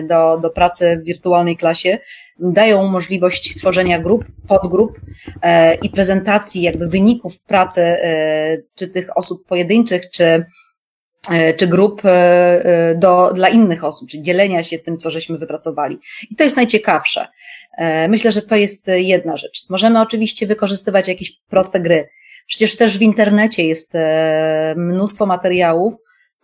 [0.03, 1.97] do, do pracy w wirtualnej klasie
[2.39, 4.99] dają możliwość tworzenia grup, podgrup
[5.41, 10.45] e, i prezentacji jakby wyników pracy e, czy tych osób pojedynczych, czy
[11.31, 12.01] e, czy grup
[12.95, 15.97] do, dla innych osób, czy dzielenia się tym, co żeśmy wypracowali.
[16.31, 17.27] I to jest najciekawsze.
[18.09, 19.65] Myślę, że to jest jedna rzecz.
[19.69, 22.09] Możemy oczywiście wykorzystywać jakieś proste gry.
[22.47, 23.93] Przecież też w internecie jest
[24.75, 25.93] mnóstwo materiałów,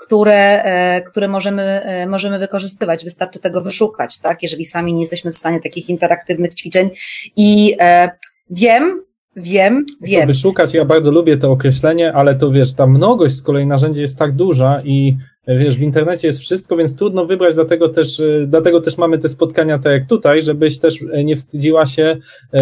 [0.01, 3.03] które, e, które możemy, e, możemy wykorzystywać.
[3.03, 4.43] Wystarczy tego wyszukać, tak?
[4.43, 6.89] Jeżeli sami nie jesteśmy w stanie takich interaktywnych ćwiczeń.
[7.35, 8.09] I e,
[8.49, 9.01] wiem,
[9.35, 10.21] Wiem, wiem.
[10.21, 14.01] To wyszukać, ja bardzo lubię to określenie, ale to wiesz, ta mnogość z kolei narzędzi
[14.01, 18.81] jest tak duża i wiesz, w internecie jest wszystko, więc trudno wybrać, dlatego też, dlatego
[18.81, 22.17] też mamy te spotkania tak jak tutaj, żebyś też nie wstydziła się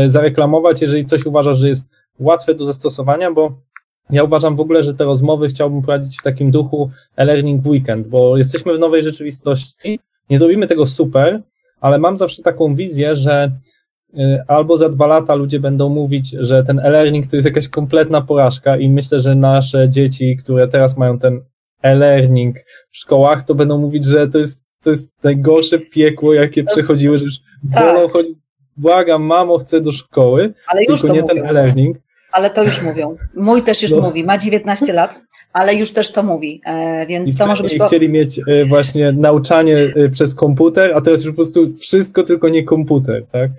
[0.05, 3.61] zareklamować, jeżeli coś uważasz, że jest łatwe do zastosowania, bo
[4.09, 8.07] ja uważam w ogóle, że te rozmowy chciałbym prowadzić w takim duchu e-learning w weekend,
[8.07, 11.41] bo jesteśmy w nowej rzeczywistości, nie zrobimy tego super,
[11.81, 13.51] ale mam zawsze taką wizję, że
[14.13, 18.21] y, albo za dwa lata ludzie będą mówić, że ten e-learning to jest jakaś kompletna
[18.21, 21.41] porażka i myślę, że nasze dzieci, które teraz mają ten
[21.81, 22.55] e-learning
[22.91, 27.23] w szkołach, to będą mówić, że to jest to jest najgorsze piekło, jakie przechodziły, że
[27.23, 27.39] już
[27.73, 28.11] tak.
[28.11, 28.37] chodzić,
[28.77, 31.35] błagam, mamo, chcę do szkoły, ale już tylko nie mówią.
[31.35, 31.97] ten e-learning.
[32.31, 33.15] Ale to już mówią.
[33.35, 34.01] Mój też już no.
[34.01, 35.19] mówi, ma 19 lat,
[35.53, 37.73] ale już też to mówi, e, więc I to może być...
[37.73, 42.23] I chcieli mieć e, właśnie nauczanie e, przez komputer, a teraz już po prostu wszystko,
[42.23, 43.51] tylko nie komputer, tak?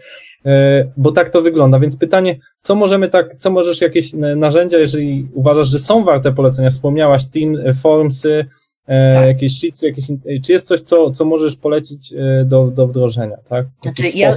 [0.96, 5.68] Bo tak to wygląda, więc pytanie, co możemy tak, co możesz jakieś narzędzia, jeżeli uważasz,
[5.68, 8.46] że są warte polecenia, wspomniałaś Team, Formsy,
[8.86, 9.26] tak.
[9.26, 10.04] jakieś sheetsy, jakieś,
[10.44, 13.66] czy jest coś, co, co możesz polecić do, do wdrożenia, tak?
[13.82, 14.32] Znaczy, ja,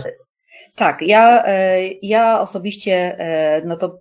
[0.76, 1.44] tak, ja,
[2.02, 3.18] ja osobiście,
[3.66, 4.00] no to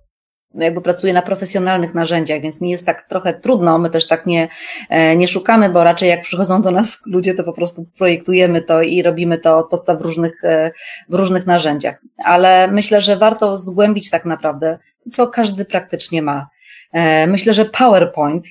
[0.54, 4.48] jakby pracuję na profesjonalnych narzędziach, więc mi jest tak trochę trudno, my też tak nie,
[4.88, 8.82] e, nie szukamy, bo raczej jak przychodzą do nas ludzie, to po prostu projektujemy to
[8.82, 10.70] i robimy to od podstaw w różnych, e,
[11.08, 12.02] w różnych narzędziach.
[12.24, 16.48] Ale myślę, że warto zgłębić tak naprawdę to, co każdy praktycznie ma.
[16.92, 18.46] E, myślę, że PowerPoint,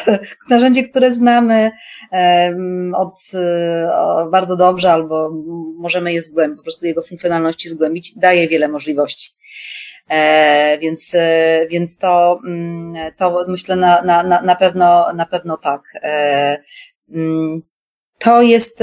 [0.50, 1.70] narzędzie, które znamy
[2.94, 3.20] od
[4.30, 5.30] bardzo dobrze, albo
[5.78, 9.30] możemy je zgłębić, po prostu jego funkcjonalności zgłębić, daje wiele możliwości.
[10.08, 15.82] E, więc, e, więc to, mm, to myślę na, na, na, pewno, na pewno tak.
[16.02, 16.58] E,
[17.14, 17.62] mm,
[18.18, 18.78] to jest,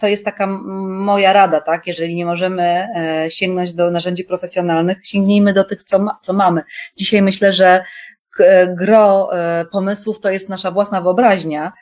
[0.00, 1.86] to jest taka moja rada, tak?
[1.86, 2.88] Jeżeli nie możemy
[3.28, 6.62] sięgnąć do narzędzi profesjonalnych, sięgnijmy do tych, co, ma, co mamy.
[6.96, 7.82] Dzisiaj myślę, że
[8.68, 9.30] gro
[9.72, 11.72] pomysłów to jest nasza własna wyobraźnia,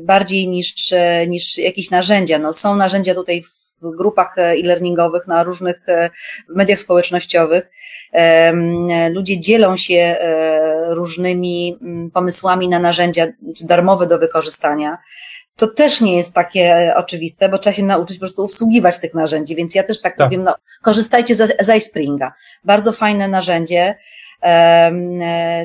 [0.00, 0.94] bardziej niż,
[1.28, 2.38] niż jakieś narzędzia.
[2.38, 3.44] No, są narzędzia tutaj
[3.82, 6.10] w grupach e, e-learningowych, na różnych e,
[6.48, 7.70] mediach społecznościowych.
[9.12, 11.78] Ludzie dzielą się e, różnymi
[12.14, 13.26] pomysłami na narzędzia
[13.64, 14.98] darmowe do wykorzystania
[15.58, 19.56] co też nie jest takie oczywiste, bo trzeba się nauczyć po prostu obsługiwać tych narzędzi,
[19.56, 20.26] więc ja też tak, tak.
[20.26, 22.32] powiem, no, korzystajcie z, z iSpringa.
[22.64, 23.96] Bardzo fajne narzędzie, E,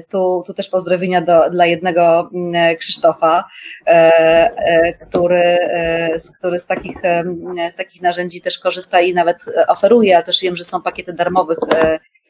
[0.09, 3.43] tu, tu też pozdrowienia do, dla jednego mm, Krzysztofa,
[3.87, 5.57] e, e, który,
[6.39, 6.97] który z, takich,
[7.71, 11.57] z takich narzędzi też korzysta i nawet oferuje, a też wiem, że są pakiety darmowych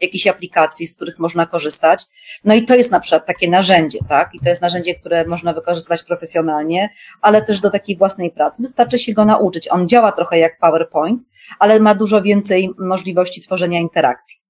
[0.02, 2.04] jakichś aplikacji, z których można korzystać.
[2.44, 4.36] No i to jest na przykład takie narzędzie, tak?
[4.36, 6.90] I to jest narzędzie, które można wykorzystać profesjonalnie,
[7.22, 8.62] ale też do takiej własnej pracy.
[8.62, 9.68] Wystarczy się go nauczyć.
[9.72, 11.22] On działa trochę jak PowerPoint,
[11.60, 14.41] ale ma dużo więcej możliwości tworzenia interakcji.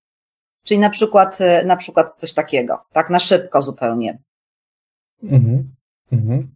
[0.63, 4.17] Czyli na przykład, e, na przykład coś takiego, tak na szybko zupełnie.
[5.23, 5.71] Mhm,
[6.11, 6.51] mhm.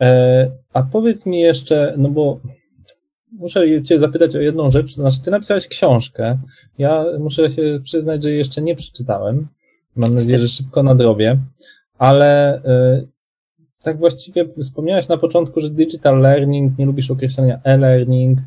[0.00, 2.40] E, a powiedz mi jeszcze, no bo
[3.32, 4.94] muszę Cię zapytać o jedną rzecz.
[4.94, 6.38] Znaczy, Ty napisałeś książkę.
[6.78, 9.48] Ja muszę się przyznać, że jeszcze nie przeczytałem.
[9.96, 11.38] Mam nadzieję, że szybko nadrobię.
[11.98, 13.02] Ale e,
[13.82, 18.38] tak właściwie wspomniałeś na początku, że digital learning, nie lubisz określenia e-learning.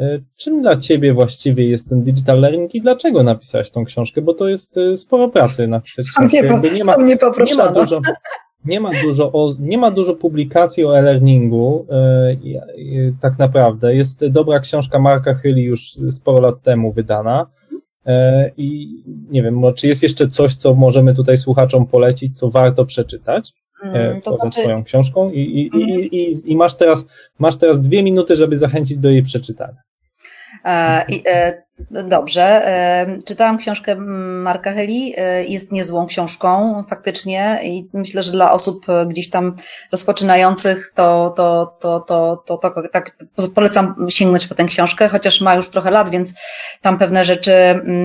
[0.00, 4.22] E, czym dla Ciebie właściwie jest ten digital learning i dlaczego napisałeś tą książkę?
[4.22, 6.60] Bo to jest e, sporo pracy napisać książkę.
[6.62, 8.00] Nie, nie, ma, nie ma dużo,
[8.64, 11.86] nie ma dużo, o, nie ma dużo publikacji o e-learningu,
[12.76, 13.96] yy, tak naprawdę.
[13.96, 17.46] Jest dobra książka Marka Chyli już sporo lat temu wydana.
[18.56, 18.88] I
[19.30, 23.52] nie wiem, czy jest jeszcze coś, co możemy tutaj słuchaczom polecić, co warto przeczytać?
[23.82, 24.60] Mm, poza znaczy...
[24.60, 27.08] Twoją książką i, i, i, i, i masz, teraz,
[27.38, 29.82] masz teraz dwie minuty, żeby zachęcić do jej przeczytania.
[30.66, 31.62] E, e,
[32.04, 32.42] dobrze.
[32.42, 33.96] E, czytałam książkę
[34.42, 35.14] Marka Heli.
[35.48, 39.56] Jest niezłą książką, faktycznie, i myślę, że dla osób gdzieś tam
[39.92, 43.16] rozpoczynających to, to, to, to, to, to, tak
[43.54, 46.34] polecam sięgnąć po tę książkę, chociaż ma już trochę lat, więc
[46.80, 47.52] tam pewne rzeczy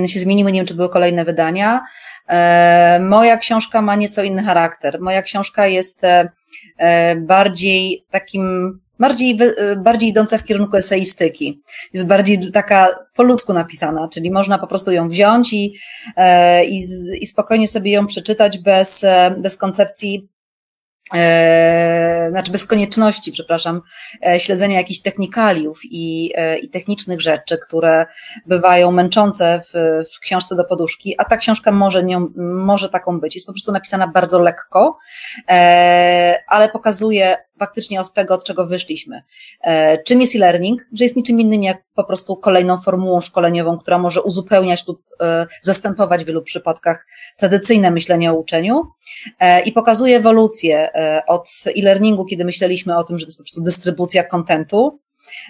[0.06, 0.52] się zmieniły.
[0.52, 1.82] Nie wiem, czy były kolejne wydania.
[3.00, 5.02] Moja książka ma nieco inny charakter.
[5.02, 6.02] Moja książka jest
[7.18, 9.38] bardziej takim bardziej,
[9.78, 11.62] bardziej idąca w kierunku eseistyki.
[11.94, 15.74] Jest bardziej taka po ludzku napisana, czyli można po prostu ją wziąć i,
[16.18, 16.88] e, i,
[17.22, 20.30] i spokojnie sobie ją przeczytać bez, e, bez koncepcji
[21.16, 23.82] e, znaczy bez konieczności, przepraszam,
[24.38, 28.06] śledzenia jakichś technikaliów i, i technicznych rzeczy, które
[28.46, 33.36] bywają męczące w, w książce do poduszki, a ta książka może nią, może taką być.
[33.36, 34.98] Jest po prostu napisana bardzo lekko,
[36.48, 39.24] ale pokazuje faktycznie od tego, od czego wyszliśmy.
[39.62, 40.82] E, czym jest e-learning?
[40.94, 45.48] Że jest niczym innym jak po prostu kolejną formułą szkoleniową, która może uzupełniać lub e,
[45.62, 48.84] zastępować w wielu przypadkach tradycyjne myślenie o uczeniu
[49.40, 50.90] e, i pokazuje ewolucję
[51.28, 55.00] od e-learningu, kiedy myśleliśmy o tym, że to jest po prostu dystrybucja kontentu,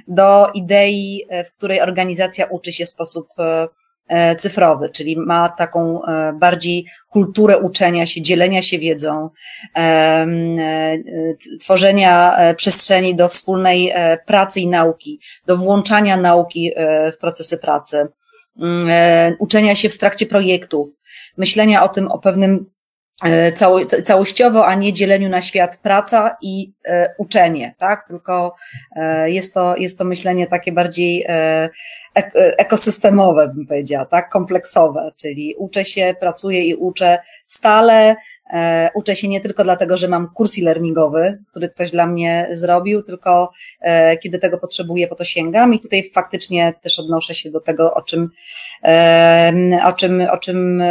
[0.08, 3.28] do idei, w której organizacja uczy się w sposób
[4.38, 9.30] cyfrowy, czyli ma taką e, bardziej kulturę uczenia się, dzielenia się wiedzą,
[9.78, 10.28] e,
[11.60, 13.94] tworzenia przestrzeni do wspólnej
[14.26, 16.72] pracy i nauki, do włączania nauki
[17.14, 18.08] w procesy pracy,
[19.40, 20.90] uczenia się w trakcie projektów,
[21.38, 22.81] myślenia o tym, o pewnym E,
[23.56, 28.08] cało, całościowo, a nie dzieleniu na świat praca i e, uczenie, tak?
[28.08, 28.56] Tylko
[28.96, 31.70] e, jest, to, jest to myślenie takie bardziej e,
[32.16, 34.30] e, ekosystemowe, bym powiedziała, tak?
[34.30, 38.41] Kompleksowe, czyli uczę się, pracuję i uczę stale, E,
[38.96, 43.52] uczę się nie tylko dlatego, że mam kurs e-learningowy, który ktoś dla mnie zrobił, tylko
[43.82, 47.94] e, kiedy tego potrzebuję, po to sięgam i tutaj faktycznie też odnoszę się do tego,
[47.94, 48.30] o czym,
[48.84, 49.54] e,
[49.86, 50.84] o czym, o czym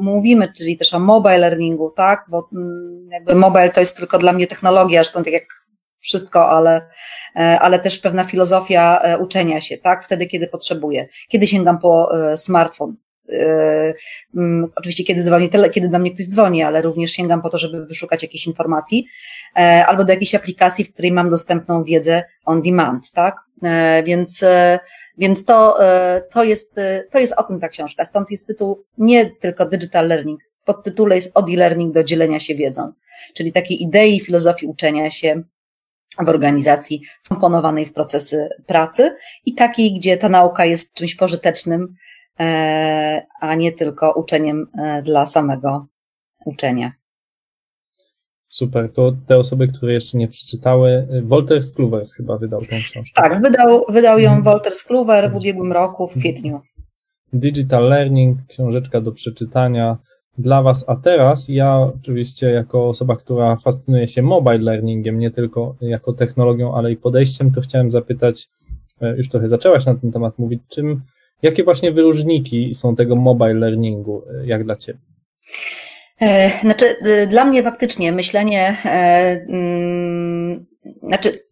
[0.00, 4.32] mówimy, czyli też o mobile learningu, tak, bo mm, jakby mobile to jest tylko dla
[4.32, 5.44] mnie technologia, zresztą tak jak
[6.00, 6.88] wszystko, ale,
[7.34, 10.04] ale też pewna filozofia uczenia się, tak?
[10.04, 11.08] Wtedy, kiedy potrzebuję.
[11.28, 12.96] Kiedy sięgam po smartfon?
[13.28, 13.94] Yy,
[14.36, 17.86] mm, oczywiście kiedy dzwoni, kiedy do mnie ktoś dzwoni, ale również sięgam po to, żeby
[17.86, 19.06] wyszukać jakieś informacji,
[19.56, 23.36] e, albo do jakiejś aplikacji, w której mam dostępną wiedzę on demand, tak?
[23.62, 24.78] E, więc, e,
[25.18, 25.78] więc to,
[26.30, 26.74] to jest,
[27.10, 28.04] to jest o tym ta książka.
[28.04, 30.40] Stąd jest tytuł nie tylko digital learning.
[30.64, 32.92] Pod tytule jest od e-learning do dzielenia się wiedzą,
[33.34, 35.42] czyli takiej idei, filozofii uczenia się
[36.18, 41.94] w organizacji wkomponowanej w procesy pracy i takiej, gdzie ta nauka jest czymś pożytecznym,
[43.40, 45.86] a nie tylko uczeniem e, dla samego
[46.44, 46.92] uczenia.
[48.48, 53.22] Super, to te osoby, które jeszcze nie przeczytały, Wolter Skluvers chyba wydał tę książkę.
[53.22, 54.44] Tak, wydał, wydał ją mhm.
[54.44, 56.60] Wolter Skluwer w ubiegłym roku, w kwietniu.
[57.32, 59.98] Digital Learning, książeczka do przeczytania
[60.38, 65.76] dla Was, a teraz ja oczywiście jako osoba, która fascynuje się mobile learningiem, nie tylko
[65.80, 68.48] jako technologią, ale i podejściem, to chciałem zapytać,
[69.00, 71.02] e, już trochę zaczęłaś na ten temat mówić, czym
[71.44, 74.98] Jakie właśnie wyróżniki są tego mobile learningu, e, jak dla Ciebie?
[76.20, 78.76] E, znaczy, e, dla mnie faktycznie myślenie,
[79.48, 80.66] mm,
[81.02, 81.44] znaczy,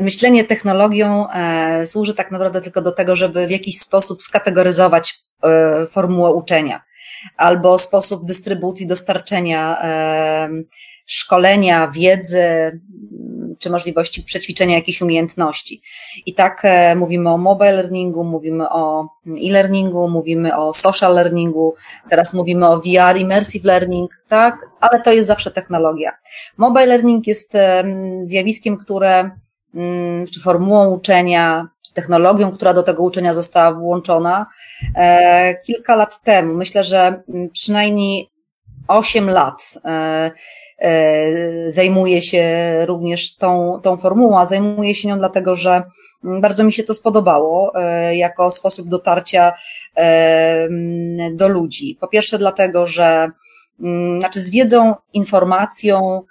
[0.00, 1.26] myślenie technologią
[1.86, 5.14] służy tak naprawdę tylko do tego, żeby w jakiś sposób skategoryzować
[5.90, 6.82] formułę uczenia
[7.36, 9.78] albo sposób dystrybucji, dostarczenia
[11.06, 12.80] szkolenia, wiedzy,
[13.58, 15.82] czy możliwości przećwiczenia jakichś umiejętności.
[16.26, 21.74] I tak e, mówimy o mobile learningu, mówimy o e-learningu, mówimy o social learningu,
[22.10, 26.12] teraz mówimy o VR, immersive learning, tak, ale to jest zawsze technologia.
[26.56, 27.84] Mobile learning jest e,
[28.24, 29.30] zjawiskiem, które
[29.74, 34.46] mm, czy formułą uczenia, czy technologią, która do tego uczenia została włączona
[34.96, 36.54] e, kilka lat temu.
[36.54, 38.30] Myślę, że przynajmniej
[38.88, 39.74] 8 lat
[41.68, 45.82] zajmuję się również tą, tą formułą, a zajmuję się nią dlatego, że
[46.22, 49.52] bardzo mi się to spodobało e, jako sposób dotarcia
[49.96, 50.68] e,
[51.32, 51.96] do ludzi.
[52.00, 53.30] Po pierwsze, dlatego, że
[53.80, 56.22] mm, znaczy z wiedzą, informacją,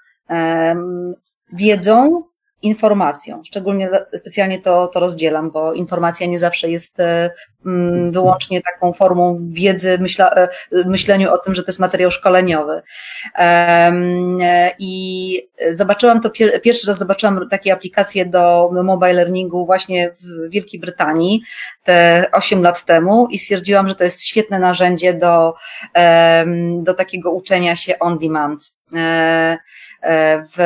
[1.53, 2.23] wiedzą,
[2.61, 3.41] informacją.
[3.43, 7.31] Szczególnie specjalnie to, to rozdzielam, bo informacja nie zawsze jest e,
[7.65, 10.49] mm, wyłącznie taką formą wiedzy, myśla, e,
[10.85, 12.81] myśleniu o tym, że to jest materiał szkoleniowy.
[13.35, 16.29] E, I zobaczyłam to,
[16.63, 21.41] pierwszy raz zobaczyłam takie aplikacje do mobile learningu właśnie w Wielkiej Brytanii
[21.83, 25.53] te 8 lat temu i stwierdziłam, że to jest świetne narzędzie do,
[26.79, 28.77] do takiego uczenia się on demand.
[30.03, 30.59] W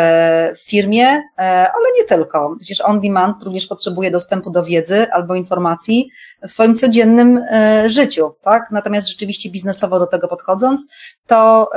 [0.66, 2.56] firmie, e, ale nie tylko.
[2.60, 6.10] Przecież on demand również potrzebuje dostępu do wiedzy albo informacji
[6.48, 8.72] w swoim codziennym e, życiu, tak?
[8.72, 10.88] Natomiast rzeczywiście biznesowo do tego podchodząc,
[11.28, 11.70] to,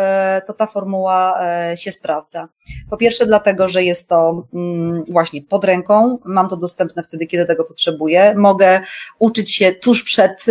[0.46, 1.40] to ta formuła
[1.76, 2.48] się sprawdza.
[2.90, 7.46] Po pierwsze dlatego, że jest to mm, właśnie pod ręką, mam to dostępne wtedy, kiedy
[7.46, 8.80] tego potrzebuję, mogę
[9.18, 10.46] uczyć się tuż przed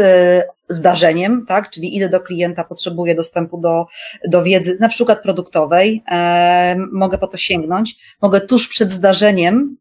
[0.69, 1.69] zdarzeniem, tak?
[1.69, 3.86] Czyli idę do klienta, potrzebuję dostępu do,
[4.28, 9.78] do wiedzy, na przykład produktowej, e, mogę po to sięgnąć, mogę tuż przed zdarzeniem,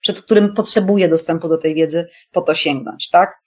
[0.00, 3.40] przed którym potrzebuję dostępu do tej wiedzy, po to sięgnąć, tak?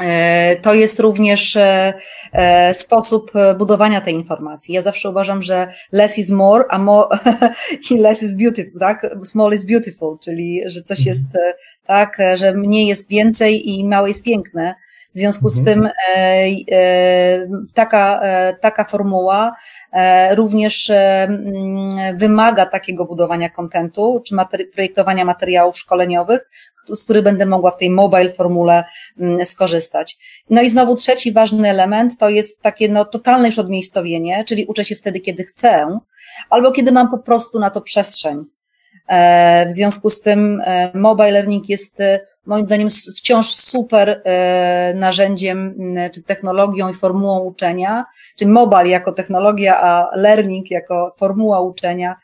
[0.00, 1.94] E, to jest również e,
[2.32, 4.74] e, sposób budowania tej informacji.
[4.74, 7.08] Ja zawsze uważam, że less is more, a more
[7.90, 9.06] i less is beautiful, tak?
[9.24, 11.08] Small is beautiful, czyli że coś mhm.
[11.08, 11.26] jest
[11.86, 14.74] tak, że mniej jest więcej i małe jest piękne.
[15.16, 15.76] W związku z mhm.
[15.76, 15.92] tym e,
[16.72, 19.52] e, taka, e, taka formuła
[20.30, 20.92] również
[22.14, 26.48] wymaga takiego budowania kontentu, czy materi projektowania materiałów szkoleniowych,
[26.88, 28.84] z których będę mogła w tej mobile formule
[29.44, 30.18] skorzystać.
[30.50, 34.84] No i znowu trzeci ważny element to jest takie no, totalne już odmiejscowienie, czyli uczę
[34.84, 35.98] się wtedy, kiedy chcę,
[36.50, 38.55] albo kiedy mam po prostu na to przestrzeń.
[39.08, 44.22] E, w związku z tym e, mobile learning jest e, moim zdaniem wciąż super
[44.94, 45.74] narzędziem
[46.14, 48.04] czy technologią i formułą uczenia,
[48.36, 52.16] czyli mobile jako technologia, a learning jako formuła uczenia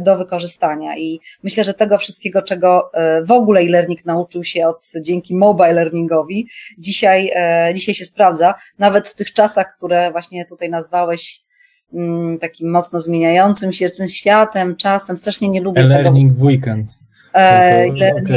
[0.00, 0.96] do wykorzystania.
[0.96, 2.90] I myślę, że tego wszystkiego, czego
[3.22, 6.48] w ogóle e-learning nauczył się od, dzięki mobile learningowi,
[6.78, 7.32] dzisiaj,
[7.74, 11.45] dzisiaj się sprawdza, nawet w tych czasach, które właśnie tutaj nazwałeś
[12.40, 15.16] takim mocno zmieniającym się światem, czasem.
[15.16, 16.98] Strasznie nie lubię E-learning w weekend.
[17.34, 18.28] E, learning,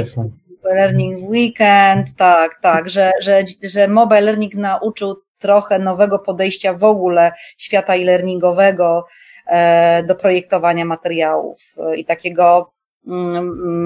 [0.64, 6.84] learning w weekend, tak, tak, że, że, że mobile learning nauczył trochę nowego podejścia w
[6.84, 9.06] ogóle świata e-learningowego
[9.47, 12.78] e, do projektowania materiałów e, i takiego mm,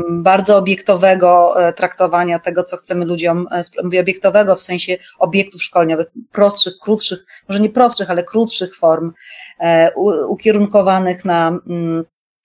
[0.10, 3.48] bardzo obiektowego traktowania tego, co chcemy ludziom,
[3.84, 9.14] mówię obiektowego w sensie obiektów szkoleniowych, prostszych, krótszych, może nie prostszych, ale krótszych form,
[10.28, 12.04] ukierunkowanych na mm,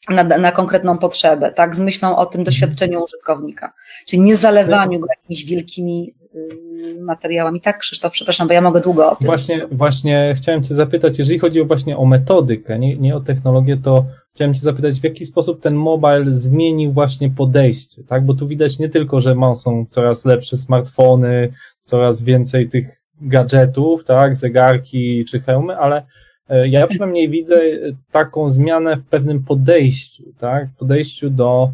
[0.08, 3.72] na, na konkretną potrzebę, tak, z myślą o tym doświadczeniu użytkownika,
[4.06, 6.14] czyli nie zalewaniu go jakimiś wielkimi
[7.00, 7.60] materiałami.
[7.60, 9.26] Tak, Krzysztof, przepraszam, bo ja mogę długo o tym.
[9.26, 14.04] Właśnie, właśnie chciałem Cię zapytać, jeżeli chodzi właśnie o metodykę, nie, nie o technologię, to
[14.34, 18.78] chciałem Cię zapytać, w jaki sposób ten mobile zmienił właśnie podejście, tak, bo tu widać
[18.78, 21.52] nie tylko, że są coraz lepsze smartfony,
[21.82, 26.02] coraz więcej tych gadżetów, tak, zegarki czy hełmy, ale
[26.48, 27.60] E, ja przynajmniej widzę
[28.10, 30.68] taką zmianę w pewnym podejściu, tak?
[30.78, 31.72] Podejściu do,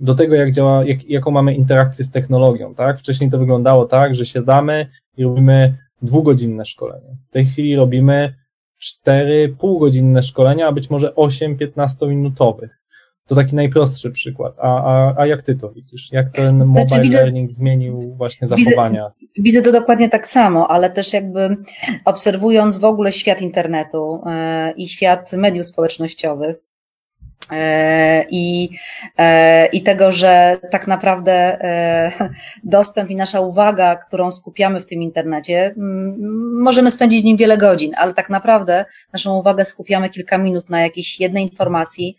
[0.00, 2.98] do tego, jak działa, jak, jaką mamy interakcję z technologią, tak?
[2.98, 4.86] Wcześniej to wyglądało tak, że siadamy
[5.16, 7.16] i robimy dwugodzinne szkolenie.
[7.28, 8.34] W tej chwili robimy
[8.78, 12.84] cztery półgodzinne szkolenia, a być może 8 15 minutowych.
[13.26, 14.54] To taki najprostszy przykład.
[14.58, 16.12] A, a, a jak ty to widzisz?
[16.12, 19.10] Jak ten znaczy, mobile znaczy, widzę, learning zmienił właśnie zachowania?
[19.20, 21.56] Widzę, widzę, to dokładnie tak samo, ale też jakby
[22.04, 26.73] obserwując w ogóle świat internetu yy, i świat mediów społecznościowych, e,
[28.30, 28.70] i,
[29.18, 31.58] e, i tego, że tak naprawdę
[32.64, 35.74] dostęp i nasza uwaga, którą skupiamy w tym internecie,
[36.62, 40.80] możemy spędzić w nim wiele godzin, ale tak naprawdę naszą uwagę skupiamy kilka minut na
[40.80, 42.16] jakiejś jednej informacji,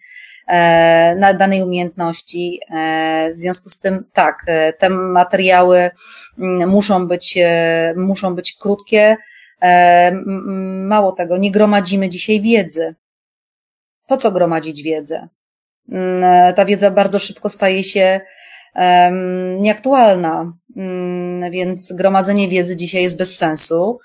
[0.48, 2.60] E, na danej umiejętności.
[2.76, 5.90] E, w związku z tym, tak, e, te materiały
[6.68, 7.38] muszą być,
[7.96, 9.18] muszą być krótkie.
[10.86, 12.96] Mało tego, nie gromadzimy dzisiaj wiedzy.
[14.08, 15.28] Po co gromadzić wiedzę?
[15.92, 18.22] Mm, ta wiedza bardzo szybko staje się
[19.60, 24.00] nieaktualna, mm, więc gromadzenie wiedzy dzisiaj jest bez sensu.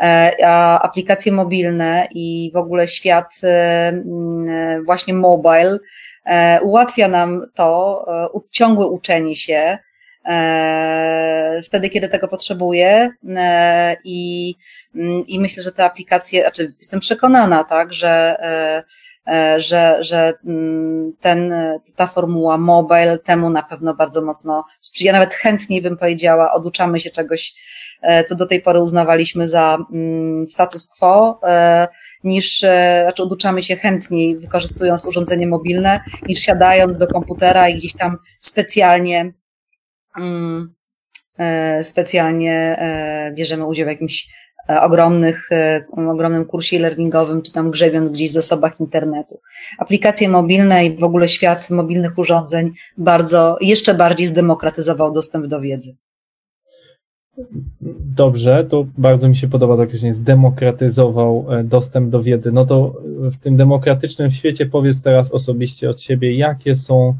[0.00, 3.92] E, a aplikacje mobilne i w ogóle świat e,
[4.84, 5.78] właśnie mobile
[6.24, 8.04] e, ułatwia nam to
[8.50, 9.78] ciągłe uczenie się
[11.64, 13.10] wtedy, kiedy tego potrzebuję
[14.04, 14.54] i,
[14.94, 18.36] mm, i myślę, że te aplikacje, znaczy jestem przekonana, tak, że
[19.56, 21.54] że, że mm, ten,
[21.96, 25.12] ta formuła mobile temu na pewno bardzo mocno sprzyja.
[25.12, 27.54] Nawet chętniej bym powiedziała, oduczamy się czegoś
[28.04, 31.88] E, co do tej pory uznawaliśmy za mm, status quo, e,
[32.24, 37.92] niż, e, znaczy oduczamy się chętniej wykorzystując urządzenie mobilne, niż siadając do komputera i gdzieś
[37.92, 39.32] tam specjalnie
[40.18, 40.74] mm,
[41.82, 42.78] specjalnie
[43.32, 44.28] bierzemy udział w jakimś
[44.68, 45.48] ogromnych,
[45.96, 49.40] ogromnym kursie learningowym, czy tam grzebiąc gdzieś w zasobach internetu.
[49.78, 55.96] Aplikacje mobilne i w ogóle świat mobilnych urządzeń bardzo, jeszcze bardziej zdemokratyzował dostęp do wiedzy.
[58.16, 62.52] Dobrze, to bardzo mi się podoba to określenie, zdemokratyzował e, dostęp do wiedzy.
[62.52, 67.14] No to w tym demokratycznym świecie powiedz teraz osobiście od siebie, jakie są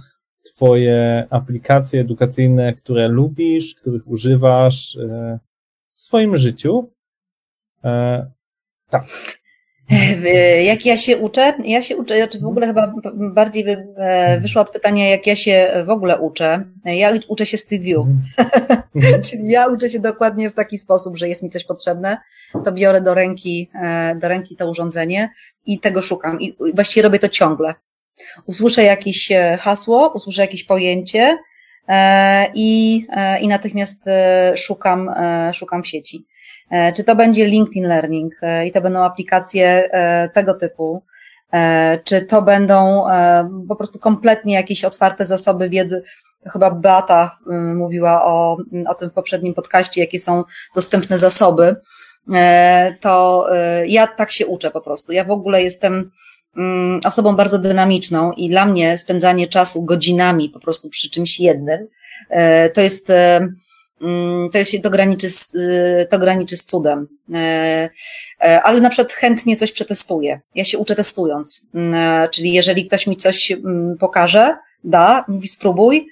[0.44, 5.38] Twoje aplikacje edukacyjne, które lubisz, których używasz e,
[5.94, 6.90] w swoim życiu.
[7.84, 8.26] E,
[8.90, 9.04] tak.
[10.64, 11.54] Jak ja się uczę?
[11.64, 15.36] Ja się uczę, znaczy w ogóle chyba bardziej by e, wyszło od pytania, jak ja
[15.36, 16.64] się w ogóle uczę.
[16.84, 18.06] Ja uczę się Street View.
[18.94, 19.22] Mhm.
[19.22, 22.18] Czyli ja uczę się dokładnie w taki sposób, że jest mi coś potrzebne,
[22.64, 25.30] to biorę do ręki, e, do ręki to urządzenie
[25.66, 26.40] i tego szukam.
[26.40, 27.74] I właściwie robię to ciągle.
[28.46, 31.38] Usłyszę jakieś e, hasło, usłyszę jakieś pojęcie
[32.54, 33.06] i,
[33.40, 34.04] i natychmiast
[34.56, 35.10] szukam,
[35.52, 36.26] szukam w sieci.
[36.70, 41.02] E, czy to będzie LinkedIn Learning e, i to będą aplikacje e, tego typu,
[42.04, 43.04] czy to będą
[43.68, 46.02] po prostu kompletnie jakieś otwarte zasoby wiedzy.
[46.44, 47.36] To chyba Beata
[47.74, 48.56] mówiła o,
[48.86, 50.44] o tym w poprzednim podcaście, jakie są
[50.74, 51.76] dostępne zasoby.
[53.00, 53.46] To
[53.86, 55.12] ja tak się uczę po prostu.
[55.12, 56.10] Ja w ogóle jestem
[56.56, 61.88] mm, osobą bardzo dynamiczną i dla mnie spędzanie czasu godzinami po prostu przy czymś jednym
[62.74, 63.56] to jest Mm,
[64.52, 67.08] to, jest, to, graniczy z, y, to graniczy z cudem.
[67.34, 67.90] E,
[68.40, 70.40] e, ale na przykład chętnie coś przetestuję.
[70.54, 71.62] Ja się uczę testując.
[71.74, 76.06] Mm, czyli jeżeli ktoś mi coś mm, pokaże, da, mówi spróbuj,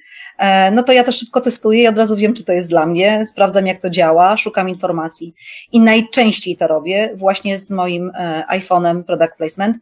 [0.73, 3.27] no to ja to szybko testuję i od razu wiem, czy to jest dla mnie,
[3.27, 5.35] sprawdzam jak to działa, szukam informacji.
[5.73, 8.11] I najczęściej to robię właśnie z moim
[8.51, 9.77] iPhone'em Product Placement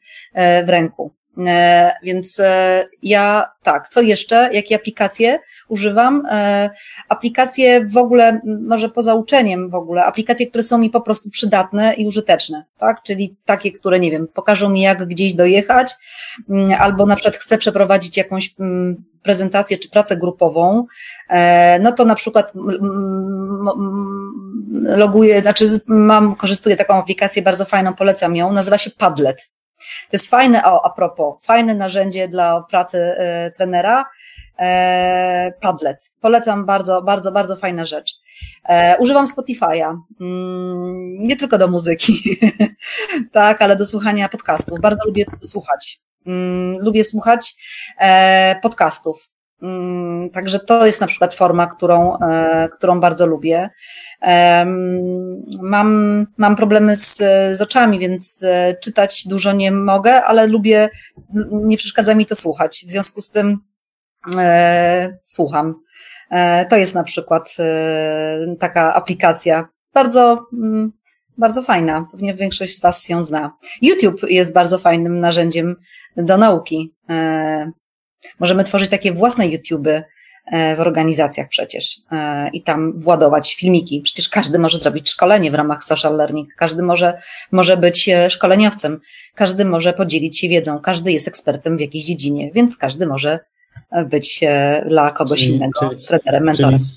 [0.65, 1.13] w ręku.
[1.47, 4.51] E, więc e, ja tak, co jeszcze?
[4.53, 5.39] Jakie aplikacje
[5.69, 6.27] używam?
[6.31, 6.71] E,
[7.09, 11.95] aplikacje w ogóle, może poza uczeniem w ogóle, aplikacje, które są mi po prostu przydatne
[11.95, 13.03] i użyteczne, tak?
[13.03, 15.95] Czyli takie, które, nie wiem, pokażą mi, jak gdzieś dojechać,
[16.79, 18.55] albo na przykład chcę przeprowadzić jakąś
[19.23, 20.87] prezentację czy pracę grupową,
[21.81, 22.53] no to na przykład
[24.83, 29.51] loguję, znaczy mam, korzystuję taką aplikację bardzo fajną, polecam ją, nazywa się Padlet.
[29.81, 34.05] To jest fajne, o, a propos, fajne narzędzie dla pracy e, trenera,
[34.59, 36.11] e, Padlet.
[36.21, 38.13] Polecam bardzo, bardzo, bardzo fajna rzecz.
[38.69, 42.39] E, używam Spotify'a, mm, nie tylko do muzyki,
[43.33, 44.81] tak, ale do słuchania podcastów.
[44.81, 46.01] Bardzo lubię słuchać.
[46.27, 47.55] Mm, lubię słuchać
[48.01, 49.31] e, podcastów.
[49.63, 53.71] Mm, także to jest na przykład forma, którą, e, którą bardzo lubię.
[55.61, 57.17] Mam, mam problemy z,
[57.57, 60.89] z oczami, więc e, czytać dużo nie mogę, ale lubię,
[61.53, 62.85] nie przeszkadza mi to słuchać.
[62.89, 63.59] W związku z tym
[64.37, 65.75] e, słucham.
[66.31, 69.69] E, to jest na przykład e, taka aplikacja.
[69.95, 70.93] Bardzo, mm,
[71.39, 72.07] bardzo fajna.
[72.11, 73.53] Pewnie większość z Was ją zna.
[73.83, 75.77] YouTube jest bardzo fajnym narzędziem
[76.17, 76.95] do nauki.
[78.41, 80.05] Możemy tworzyć takie własne YouTuby
[80.47, 84.01] E, w organizacjach przecież e, i tam władować filmiki.
[84.01, 87.19] Przecież każdy może zrobić szkolenie w ramach social learning, każdy może,
[87.53, 89.01] może być e, szkoleniowcem,
[89.35, 93.39] każdy może podzielić się wiedzą, każdy jest ekspertem w jakiejś dziedzinie, więc każdy może
[94.07, 94.41] być
[94.89, 96.79] dla kogoś czyli, innego czyli, trenerem, mentorem.
[96.79, 96.89] Czyli,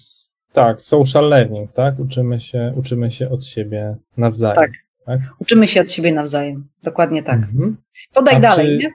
[0.54, 2.00] tak, social learning, tak?
[2.00, 4.56] Uczymy się, uczymy się od siebie nawzajem.
[4.56, 4.72] Tak.
[5.06, 5.22] Tak?
[5.40, 6.68] Uczymy się od siebie nawzajem.
[6.84, 7.40] Dokładnie tak.
[7.40, 7.78] Mhm.
[8.14, 8.94] Podaj A dalej, czy, nie?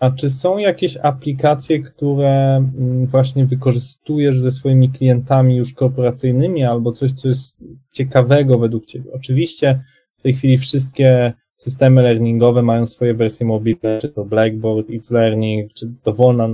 [0.00, 6.92] A czy są jakieś aplikacje, które mm, właśnie wykorzystujesz ze swoimi klientami już korporacyjnymi, albo
[6.92, 7.56] coś, co jest
[7.92, 9.12] ciekawego według Ciebie?
[9.12, 9.84] Oczywiście
[10.18, 15.72] w tej chwili wszystkie systemy learningowe mają swoje wersje mobilne, czy to Blackboard, It's Learning,
[15.72, 16.48] czy dowolna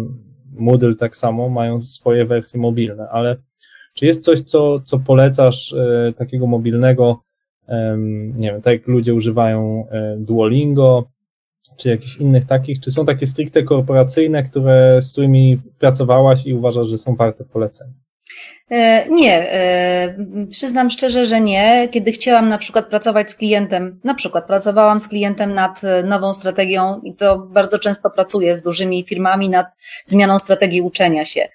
[0.52, 3.36] Moodle tak samo mają swoje wersje mobilne, ale
[3.94, 7.22] czy jest coś, co, co polecasz e, takiego mobilnego,
[8.34, 11.08] nie wiem, tak jak ludzie używają e, Duolingo,
[11.76, 12.80] czy jakichś innych takich?
[12.80, 17.92] Czy są takie stricte korporacyjne, które, z którymi pracowałaś i uważasz, że są warte polecenia?
[18.70, 20.16] E, nie, e,
[20.50, 21.88] przyznam szczerze, że nie.
[21.90, 27.00] Kiedy chciałam na przykład pracować z klientem, na przykład pracowałam z klientem nad nową strategią
[27.04, 29.66] i to bardzo często pracuję z dużymi firmami nad
[30.04, 31.48] zmianą strategii uczenia się.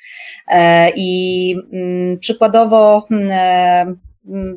[0.96, 4.00] I mm, przykładowo Mm,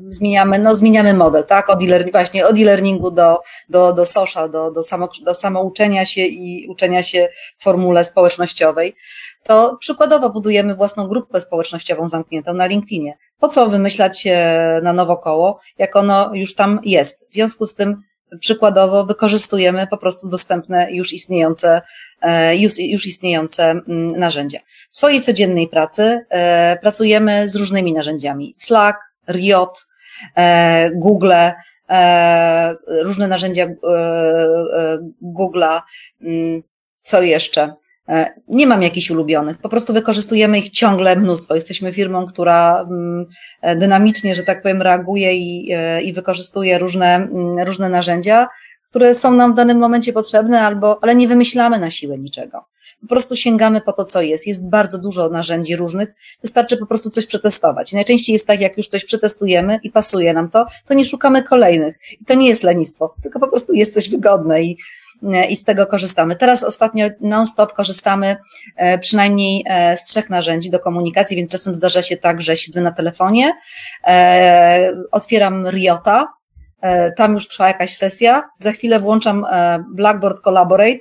[0.08, 4.70] zmieniamy, no zmieniamy model, tak, od e właśnie od e-learningu do, do, do social, do,
[4.70, 8.94] do, samo, do samouczenia się i uczenia się w formule społecznościowej,
[9.42, 13.18] to przykładowo budujemy własną grupę społecznościową zamkniętą na LinkedInie.
[13.38, 14.24] Po co wymyślać
[14.82, 17.28] na nowo koło, jak ono już tam jest?
[17.30, 18.02] W związku z tym
[18.40, 21.82] przykładowo wykorzystujemy po prostu dostępne już istniejące,
[22.22, 24.58] e, już, już istniejące mm, narzędzia.
[24.90, 28.54] W swojej codziennej pracy e, pracujemy z różnymi narzędziami.
[28.58, 28.98] Slack,
[29.28, 29.86] Riot,
[30.36, 31.32] e, Google,
[31.90, 33.74] e, różne narzędzia e,
[35.22, 35.80] Google'a,
[36.22, 36.62] mm,
[37.00, 37.74] co jeszcze?
[38.48, 41.54] Nie mam jakichś ulubionych, po prostu wykorzystujemy ich ciągle mnóstwo.
[41.54, 43.26] Jesteśmy firmą, która mm,
[43.76, 45.72] dynamicznie, że tak powiem, reaguje i,
[46.04, 48.48] i wykorzystuje różne, mm, różne narzędzia,
[48.90, 52.64] które są nam w danym momencie potrzebne, albo, ale nie wymyślamy na siłę niczego.
[53.06, 54.46] Po prostu sięgamy po to, co jest.
[54.46, 57.92] Jest bardzo dużo narzędzi różnych, wystarczy po prostu coś przetestować.
[57.92, 61.96] Najczęściej jest tak, jak już coś przetestujemy i pasuje nam to, to nie szukamy kolejnych.
[62.20, 64.76] I to nie jest lenistwo, tylko po prostu jest coś wygodne i,
[65.48, 66.36] i z tego korzystamy.
[66.36, 68.36] Teraz ostatnio non-stop korzystamy
[68.76, 72.80] e, przynajmniej e, z trzech narzędzi do komunikacji, więc czasem zdarza się tak, że siedzę
[72.80, 73.52] na telefonie,
[74.06, 76.28] e, otwieram Riota,
[77.16, 79.46] tam już trwa jakaś sesja, za chwilę włączam
[79.94, 80.98] Blackboard Collaborate,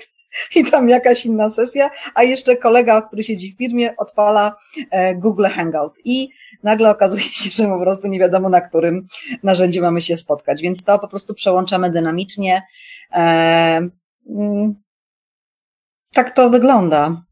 [0.55, 4.55] i tam jakaś inna sesja, a jeszcze kolega, który siedzi w firmie, odpala
[4.91, 6.29] e, Google Hangout i
[6.63, 9.05] nagle okazuje się, że po prostu nie wiadomo, na którym
[9.43, 12.63] narzędziu mamy się spotkać, więc to po prostu przełączamy dynamicznie.
[13.11, 13.89] E,
[14.29, 14.75] mm,
[16.13, 17.25] tak to wygląda.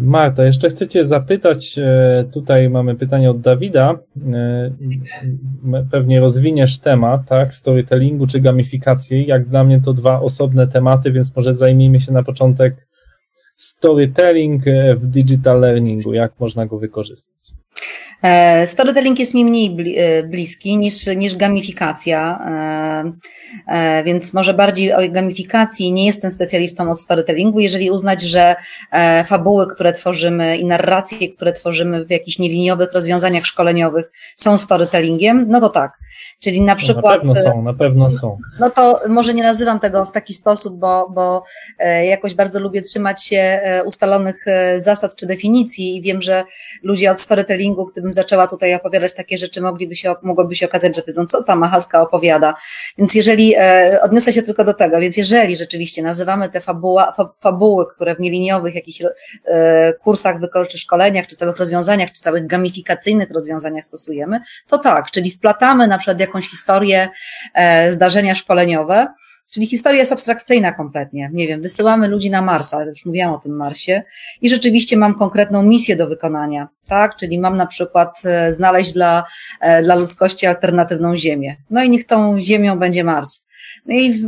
[0.00, 3.98] Marta, jeszcze chcę Cię zapytać, e, tutaj mamy pytanie od Dawida,
[4.32, 4.70] e,
[5.90, 11.36] pewnie rozwiniesz temat, tak, storytellingu czy gamifikacji, jak dla mnie to dwa osobne tematy, więc
[11.36, 12.88] może zajmijmy się na początek
[13.56, 14.62] storytelling
[14.96, 17.52] w digital learningu, jak można go wykorzystać.
[18.22, 22.38] E, storytelling jest mi mniej e, bliski niż, niż gamifikacja,
[23.68, 27.60] e, więc może bardziej o gamifikacji nie jestem specjalistą od storytellingu.
[27.60, 28.56] Jeżeli uznać, że
[29.26, 35.60] fabuły, które tworzymy i narracje, które tworzymy w jakichś nieliniowych rozwiązaniach szkoleniowych są storytellingiem, no
[35.60, 35.98] to tak.
[36.40, 37.24] Czyli na przykład.
[37.24, 38.38] No, na pewno są, na pewno są.
[38.60, 41.44] No to może nie nazywam tego w taki sposób, bo, bo
[42.02, 44.44] jakoś bardzo lubię trzymać się ustalonych
[44.78, 46.44] zasad czy definicji i wiem, że
[46.82, 51.02] ludzie od storytellingu, gdybym zaczęła tutaj opowiadać takie rzeczy, mogliby się, mogłoby się okazać, że
[51.06, 52.54] wiedzą, co ta Machalska opowiada.
[52.98, 57.86] Więc jeżeli, e, odniosę się tylko do tego, więc jeżeli rzeczywiście nazywamy te fabuła, fabuły,
[57.94, 59.02] które w nieliniowych jakichś
[59.44, 60.36] e, kursach,
[60.68, 65.98] czy szkoleniach, czy całych rozwiązaniach, czy całych gamifikacyjnych rozwiązaniach stosujemy, to tak, czyli wplatamy na
[65.98, 67.08] przykład jakąś historię,
[67.54, 69.06] e, zdarzenia szkoleniowe,
[69.52, 71.30] Czyli historia jest abstrakcyjna kompletnie.
[71.32, 74.02] Nie wiem, wysyłamy ludzi na Marsa, już mówiłam o tym Marsie,
[74.42, 77.16] i rzeczywiście mam konkretną misję do wykonania, tak?
[77.16, 79.24] Czyli mam na przykład e, znaleźć dla,
[79.60, 81.56] e, dla ludzkości alternatywną Ziemię.
[81.70, 83.47] No i niech tą Ziemią będzie Mars.
[83.86, 84.24] No i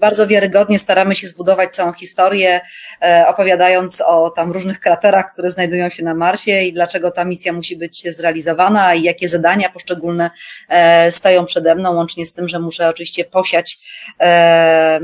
[0.00, 2.60] bardzo wiarygodnie staramy się zbudować całą historię,
[3.02, 7.52] e, opowiadając o tam różnych kraterach, które znajdują się na Marsie i dlaczego ta misja
[7.52, 10.30] musi być zrealizowana i jakie zadania poszczególne
[10.68, 13.78] e, stoją przede mną, łącznie z tym, że muszę oczywiście posiać,
[14.20, 15.00] e,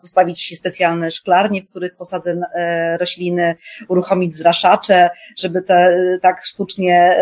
[0.00, 2.40] postawić specjalne szklarnie, w których posadzę
[3.00, 3.56] rośliny,
[3.88, 7.16] uruchomić zraszacze, żeby te tak sztucznie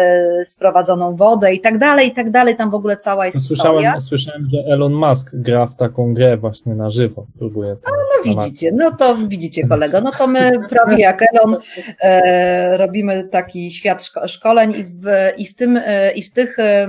[0.45, 2.57] sprowadzoną wodę i tak dalej, i tak dalej.
[2.57, 4.01] Tam w ogóle cała jest słyszałem, historia.
[4.01, 7.27] Słyszałem, że Elon Musk gra w taką grę właśnie na żywo.
[7.39, 11.57] Próbuję no, no widzicie, no to widzicie kolego, no to my prawie jak Elon
[12.01, 15.05] e, robimy taki świat szko szkoleń i w,
[15.37, 16.89] i w tym, e, i w tych, e,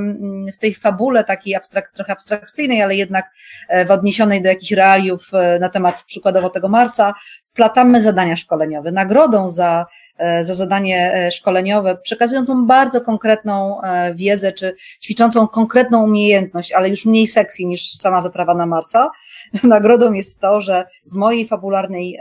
[0.53, 3.31] w tej fabule takiej abstrak trochę abstrakcyjnej, ale jednak
[3.69, 7.13] e, w odniesionej do jakichś realiów e, na temat przykładowo tego Marsa,
[7.57, 8.91] wplatamy zadania szkoleniowe.
[8.91, 9.85] Nagrodą za,
[10.17, 16.89] e, za zadanie e, szkoleniowe, przekazującą bardzo konkretną e, wiedzę, czy ćwiczącą konkretną umiejętność, ale
[16.89, 19.11] już mniej sexy niż sama wyprawa na Marsa,
[19.63, 22.19] nagrodą jest to, że w mojej fabularnej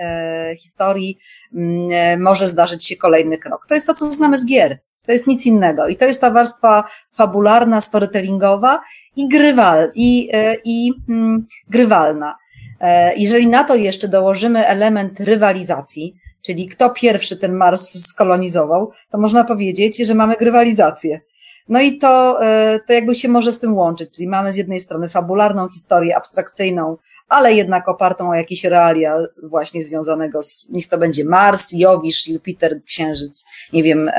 [0.58, 1.18] historii
[1.54, 3.66] mm, może zdarzyć się kolejny krok.
[3.68, 4.78] To jest to, co znamy z gier.
[5.06, 5.88] To jest nic innego.
[5.88, 8.80] I to jest ta warstwa fabularna, storytellingowa
[9.16, 10.30] i, grywal, i,
[10.64, 12.36] i mm, grywalna.
[12.80, 19.18] E, jeżeli na to jeszcze dołożymy element rywalizacji, czyli kto pierwszy ten Mars skolonizował, to
[19.18, 21.20] można powiedzieć, że mamy grywalizację.
[21.68, 24.80] No i to, e, to jakby się może z tym łączyć, czyli mamy z jednej
[24.80, 26.96] strony fabularną historię abstrakcyjną,
[27.28, 32.82] ale jednak opartą o jakieś realia właśnie związanego z, niech to będzie Mars, Jowisz, Jupiter,
[32.84, 34.10] Księżyc, nie wiem,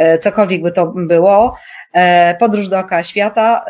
[0.00, 1.56] E, cokolwiek by to było,
[2.38, 3.64] podróż dookoła świata,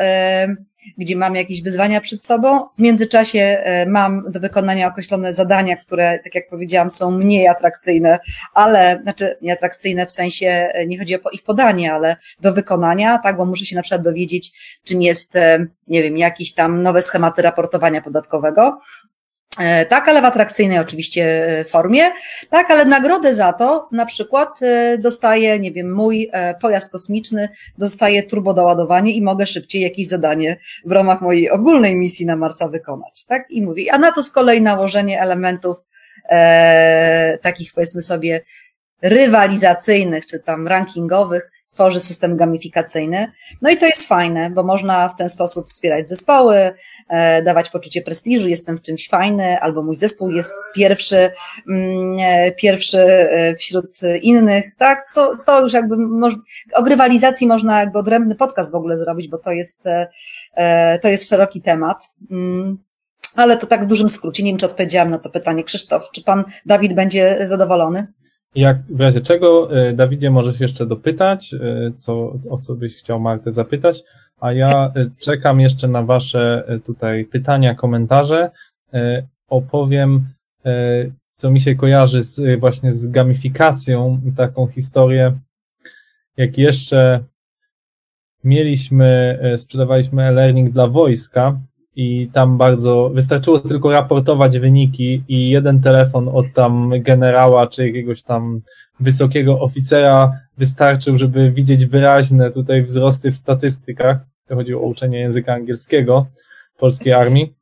[0.97, 2.67] gdzie mam jakieś wyzwania przed sobą.
[2.77, 8.19] W międzyczasie mam do wykonania określone zadania, które, tak jak powiedziałam, są mniej atrakcyjne,
[8.53, 13.37] ale, znaczy nie atrakcyjne w sensie, nie chodzi o ich podanie, ale do wykonania, tak,
[13.37, 14.51] bo muszę się na przykład dowiedzieć,
[14.83, 15.33] czym jest,
[15.87, 19.10] nie wiem, jakieś tam nowe schematy raportowania podatkowego, E,
[19.89, 22.03] tak, ale w atrakcyjnej oczywiście e, formie.
[22.49, 26.31] Tak, ale nagrodę za to na przykład e, dostaje, nie wiem, mój
[26.61, 32.35] pojazd kosmiczny dostaje turbodoładowanie i mogę szybciej jakieś zadanie w ramach mojej ogólnej misji na
[32.35, 33.25] Marsa wykonać.
[33.25, 33.51] Tak?
[33.51, 35.77] I mówi, a na to z kolei nałożenie elementów
[36.29, 38.41] e, takich powiedzmy sobie
[39.01, 43.31] rywalizacyjnych czy tam rankingowych tworzy system gamifikacyjny.
[43.61, 46.71] No i to jest fajne, bo można w ten sposób wspierać zespoły,
[47.09, 51.31] e, dawać poczucie prestiżu, jestem w czymś fajny, albo mój zespół jest pierwszy,
[51.69, 55.05] mm, e, pierwszy e, wśród innych, tak?
[55.15, 55.95] To, to już jakby
[56.73, 59.83] o grywalizacji można jakby odrębny podcast w ogóle zrobić, bo to jest,
[61.01, 62.09] to jest szeroki temat.
[62.31, 62.77] Mm.
[63.35, 64.43] Ale to tak w dużym skrócie.
[64.43, 65.63] Nie wiem, czy odpowiedziałam na to pytanie.
[65.63, 68.07] Krzysztof, czy pan Dawid będzie zadowolony?
[68.55, 73.19] Jak w razie czego, e, Dawidzie, możesz jeszcze dopytać, e, co, o co byś chciał
[73.19, 74.03] Martę zapytać,
[74.39, 78.51] a ja e, czekam jeszcze na Wasze tutaj pytania, komentarze.
[79.49, 80.25] Opowiem,
[81.35, 85.37] co mi się kojarzy z, właśnie z gamifikacją, taką historię,
[86.37, 87.23] jak jeszcze
[88.43, 91.59] mieliśmy, sprzedawaliśmy e-learning dla wojska,
[91.95, 98.23] i tam bardzo wystarczyło tylko raportować wyniki i jeden telefon od tam generała czy jakiegoś
[98.23, 98.61] tam
[98.99, 104.17] wysokiego oficera wystarczył, żeby widzieć wyraźne tutaj wzrosty w statystykach.
[104.47, 106.25] To chodziło o uczenie języka angielskiego
[106.77, 107.53] polskiej armii.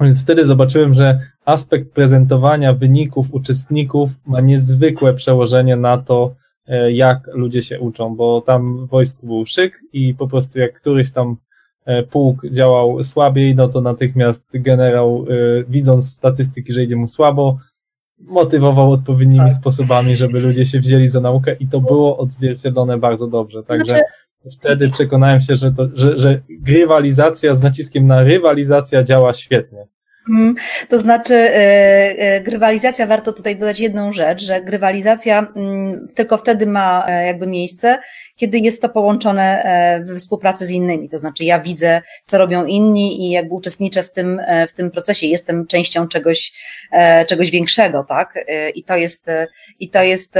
[0.00, 6.34] Więc wtedy zobaczyłem, że aspekt prezentowania wyników uczestników ma niezwykłe przełożenie na to,
[6.66, 10.72] e, jak ludzie się uczą, bo tam w wojsku był szyk i po prostu jak
[10.72, 11.36] któryś tam
[12.10, 17.58] pułk działał słabiej, no to natychmiast generał, e, widząc statystyki, że idzie mu słabo,
[18.20, 19.52] motywował odpowiednimi tak.
[19.52, 23.62] sposobami, żeby ludzie się wzięli za naukę i to było odzwierciedlone bardzo dobrze.
[23.62, 24.00] Także
[24.42, 24.58] znaczy...
[24.58, 29.86] wtedy przekonałem się, że, to, że, że grywalizacja z naciskiem na rywalizacja działa świetnie.
[30.28, 30.54] Mhm.
[30.88, 31.54] To znaczy, e,
[32.18, 37.46] e, grywalizacja, warto tutaj dodać jedną rzecz, że grywalizacja mm, tylko wtedy ma e, jakby
[37.46, 37.98] miejsce,
[38.36, 39.62] kiedy jest to połączone
[40.04, 41.08] we współpracy z innymi.
[41.08, 45.26] To znaczy, ja widzę, co robią inni i jakby uczestniczę w tym, w tym procesie,
[45.26, 46.52] jestem częścią czegoś,
[47.26, 48.44] czegoś większego, tak?
[48.74, 49.26] I to jest,
[49.80, 50.34] i to jest,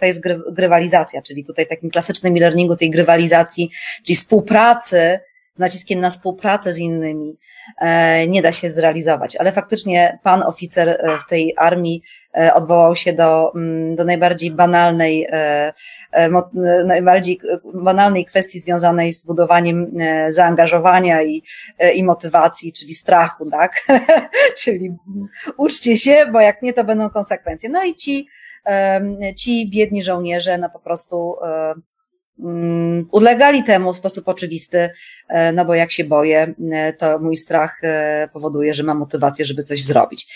[0.00, 0.22] to jest
[0.52, 3.70] grywalizacja, czyli tutaj takim klasycznym e-learningu tej grywalizacji,
[4.04, 5.20] czyli współpracy,
[5.58, 7.38] z naciskiem na współpracę z innymi
[7.80, 9.36] e, nie da się zrealizować.
[9.36, 12.02] Ale faktycznie pan oficer e, w tej armii
[12.36, 15.28] e, odwołał się do, mm, do najbardziej banalnej,
[16.86, 17.40] najbardziej
[17.74, 19.98] banalnej kwestii związanej z budowaniem
[20.28, 21.42] zaangażowania i,
[21.94, 23.72] i motywacji, czyli strachu, tak?
[24.62, 24.96] czyli
[25.56, 27.68] uczcie się, bo jak nie, to będą konsekwencje.
[27.68, 28.28] No i ci,
[29.36, 31.34] ci biedni żołnierze, no po prostu
[33.10, 34.90] ulegali temu w sposób oczywisty,
[35.28, 39.44] e, no bo jak się boję, e, to mój strach e, powoduje, że mam motywację,
[39.44, 40.34] żeby coś zrobić.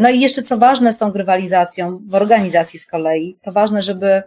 [0.00, 4.22] No i jeszcze co ważne z tą grywalizacją, w organizacji z kolei, to ważne, żeby,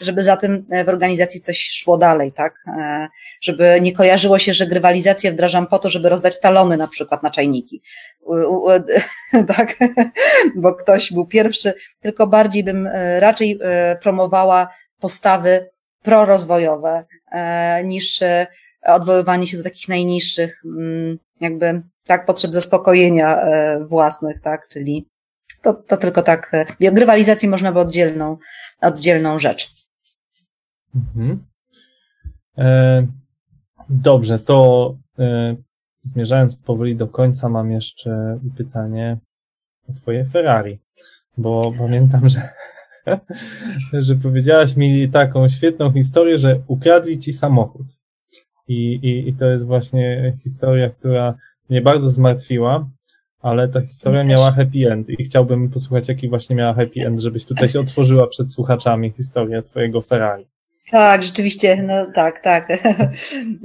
[0.00, 2.64] żeby za tym w organizacji coś szło dalej, tak?
[3.40, 7.30] Żeby nie kojarzyło się, że grywalizację wdrażam po to, żeby rozdać talony na przykład na
[7.30, 7.82] czajniki.
[9.56, 9.76] tak?
[10.56, 12.88] Bo ktoś był pierwszy, tylko bardziej bym
[13.18, 13.58] raczej
[14.02, 14.68] promowała
[15.00, 15.70] postawy
[16.02, 18.46] prorozwojowe e, niż e,
[18.86, 25.06] odwoływanie się do takich najniższych, mm, jakby tak, potrzeb zaspokojenia e, własnych, tak, czyli
[25.62, 28.36] to, to tylko tak, grywalizację można by oddzielną,
[28.80, 29.72] oddzielną rzecz.
[30.94, 31.44] Mhm.
[32.58, 33.06] E,
[33.88, 35.56] dobrze, to e,
[36.02, 39.18] zmierzając powoli do końca, mam jeszcze pytanie
[39.88, 40.78] o Twoje Ferrari,
[41.36, 42.48] bo pamiętam, że
[43.92, 47.86] że powiedziałaś mi taką świetną historię, że ukradli ci samochód.
[48.68, 51.34] I, i, I to jest właśnie historia, która
[51.68, 52.90] mnie bardzo zmartwiła,
[53.40, 57.44] ale ta historia miała happy end i chciałbym posłuchać, jaki właśnie miała happy end, żebyś
[57.44, 60.46] tutaj się otworzyła przed słuchaczami historię twojego Ferrari.
[60.90, 62.68] Tak, rzeczywiście, no tak, tak.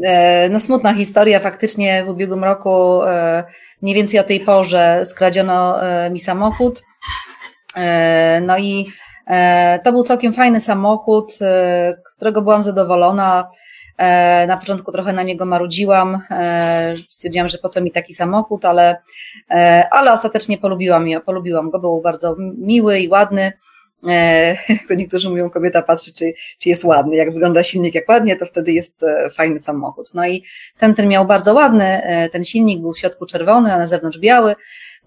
[0.03, 3.43] E, no smutna historia, faktycznie w ubiegłym roku e,
[3.81, 6.83] mniej więcej o tej porze skradziono e, mi samochód.
[8.41, 8.87] No i
[9.83, 13.49] to był całkiem fajny samochód, e, z którego byłam zadowolona.
[13.97, 16.21] E, na początku trochę na niego marudziłam,
[17.09, 18.97] stwierdziłam, że po co mi taki samochód, ale,
[19.91, 23.51] ale ostatecznie polubiłam, polubiłam go, był bardzo miły i ładny.
[24.87, 27.15] To niektórzy mówią, kobieta patrzy, czy, czy jest ładny.
[27.15, 29.01] Jak wygląda silnik, jak ładnie, to wtedy jest
[29.33, 30.13] fajny samochód.
[30.13, 30.43] No i
[30.77, 32.01] ten, ten miał bardzo ładny,
[32.31, 34.55] ten silnik był w środku czerwony, a na zewnątrz biały.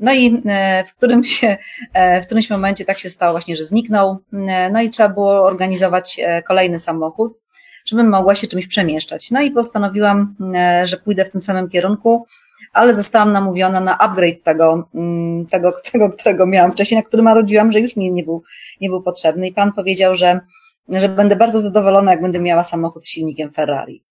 [0.00, 1.56] No i e, w którym się,
[1.92, 4.18] e, w którymś momencie tak się stało właśnie, że zniknął.
[4.32, 7.42] E, no i trzeba było organizować kolejny samochód,
[7.86, 9.30] żebym mogła się czymś przemieszczać.
[9.30, 10.36] No i postanowiłam,
[10.84, 12.26] że pójdę w tym samym kierunku,
[12.72, 17.72] ale zostałam namówiona na upgrade tego, mm, tego, tego którego miałam wcześniej, na którym narodziłam,
[17.72, 18.42] że już mi nie był,
[18.80, 19.48] nie był potrzebny.
[19.48, 20.40] I pan powiedział, że,
[20.88, 24.02] że będę bardzo zadowolona, jak będę miała samochód z silnikiem Ferrari.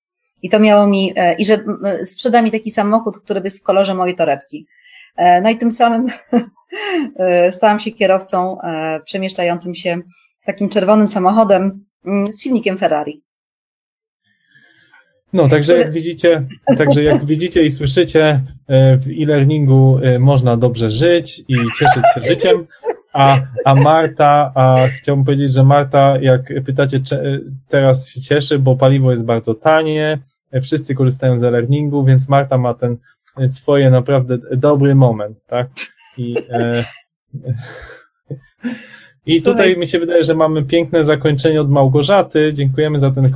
[0.42, 1.64] I to miało mi, i że
[2.04, 4.68] sprzeda mi taki samochód, który jest w kolorze mojej torebki.
[5.18, 6.08] E, no i tym samym
[7.20, 9.98] e, stałam się kierowcą e, przemieszczającym się
[10.46, 13.24] takim czerwonym samochodem mm, z silnikiem Ferrari.
[15.34, 16.44] No, także jak widzicie,
[16.78, 22.68] także jak widzicie i słyszycie, w e-learningu można dobrze żyć i cieszyć się życiem,
[23.14, 27.00] a, a Marta, a chciałbym powiedzieć, że Marta, jak pytacie,
[27.68, 30.20] teraz się cieszy, bo paliwo jest bardzo tanie,
[30.62, 32.98] wszyscy korzystają z e-learningu, więc Marta ma ten
[33.48, 35.68] swoje naprawdę dobry moment, tak?
[36.18, 36.84] I, e,
[39.26, 42.54] i tutaj mi się wydaje, że mamy piękne zakończenie od Małgorzaty.
[42.54, 43.32] Dziękujemy za ten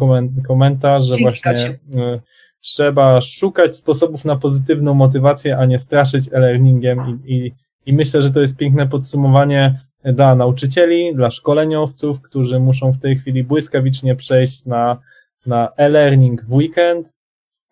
[0.47, 2.19] komentarz, że właśnie e,
[2.61, 7.53] trzeba szukać sposobów na pozytywną motywację, a nie straszyć e-learningiem i, i,
[7.85, 13.17] i myślę, że to jest piękne podsumowanie dla nauczycieli, dla szkoleniowców, którzy muszą w tej
[13.17, 14.97] chwili błyskawicznie przejść na,
[15.45, 17.13] na e-learning w weekend,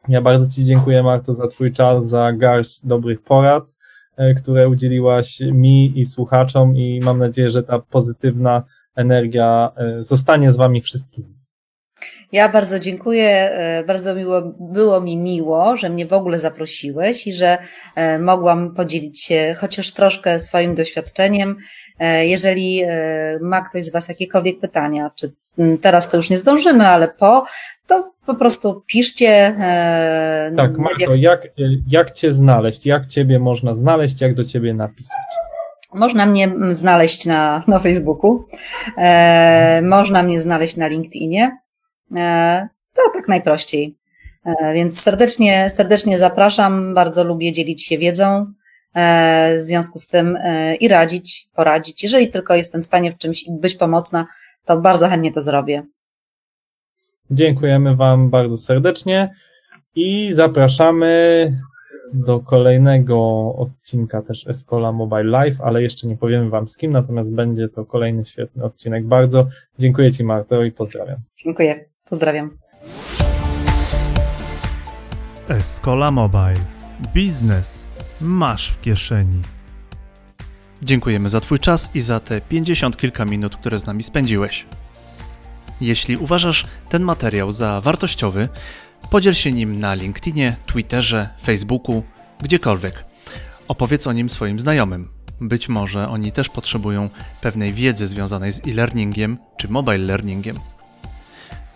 [0.09, 3.75] ja bardzo Ci dziękuję, Marto, za Twój czas, za garść dobrych porad,
[4.17, 8.63] e, które udzieliłaś mi i słuchaczom i mam nadzieję, że ta pozytywna
[8.95, 11.39] energia e, zostanie z Wami wszystkimi.
[12.31, 13.29] Ja bardzo dziękuję.
[13.29, 17.57] E, bardzo miło, było mi miło, że mnie w ogóle zaprosiłeś i że
[18.19, 21.55] mogłam podzielić się chociaż troszkę swoim doświadczeniem.
[22.21, 22.83] Jeżeli
[23.41, 25.31] ma ktoś z Was jakiekolwiek pytania, czy
[25.81, 27.45] teraz to już nie zdążymy, ale po,
[27.87, 29.55] to po prostu piszcie.
[29.59, 31.47] E, tak, Marto, jak,
[31.87, 32.85] jak Cię znaleźć?
[32.85, 34.21] Jak Ciebie można znaleźć?
[34.21, 35.17] Jak do Ciebie napisać?
[35.93, 38.45] Można mnie znaleźć na, na Facebooku,
[38.97, 41.57] e, można mnie znaleźć na LinkedInie.
[42.17, 43.95] E, to tak najprościej.
[44.45, 46.93] E, więc serdecznie, serdecznie zapraszam.
[46.93, 48.53] Bardzo lubię dzielić się wiedzą.
[48.95, 52.03] E, w związku z tym e, i radzić, poradzić.
[52.03, 54.25] Jeżeli tylko jestem w stanie w czymś być pomocna,
[54.69, 55.83] to bardzo chętnie to zrobię.
[57.31, 59.33] Dziękujemy Wam bardzo serdecznie
[59.95, 61.11] i zapraszamy
[62.13, 63.17] do kolejnego
[63.55, 67.85] odcinka też Escola Mobile Live, ale jeszcze nie powiemy Wam z kim, natomiast będzie to
[67.85, 69.05] kolejny świetny odcinek.
[69.05, 69.47] Bardzo
[69.79, 71.17] dziękuję Ci Marto i pozdrawiam.
[71.43, 72.57] Dziękuję, pozdrawiam.
[75.49, 76.65] Escola Mobile.
[77.13, 77.87] Biznes
[78.21, 79.41] masz w kieszeni.
[80.81, 84.65] Dziękujemy za Twój czas i za te 50 kilka minut, które z nami spędziłeś.
[85.81, 88.49] Jeśli uważasz ten materiał za wartościowy,
[89.09, 92.03] podziel się nim na LinkedInie, Twitterze, Facebooku,
[92.41, 93.05] gdziekolwiek.
[93.67, 95.09] Opowiedz o nim swoim znajomym.
[95.41, 97.09] Być może oni też potrzebują
[97.41, 100.59] pewnej wiedzy związanej z e-learningiem czy mobile learningiem.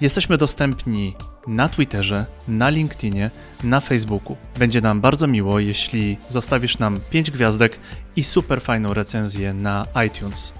[0.03, 1.15] Jesteśmy dostępni
[1.47, 3.31] na Twitterze, na LinkedInie,
[3.63, 4.37] na Facebooku.
[4.59, 7.79] Będzie nam bardzo miło, jeśli zostawisz nam 5 gwiazdek
[8.15, 10.53] i super fajną recenzję na iTunes.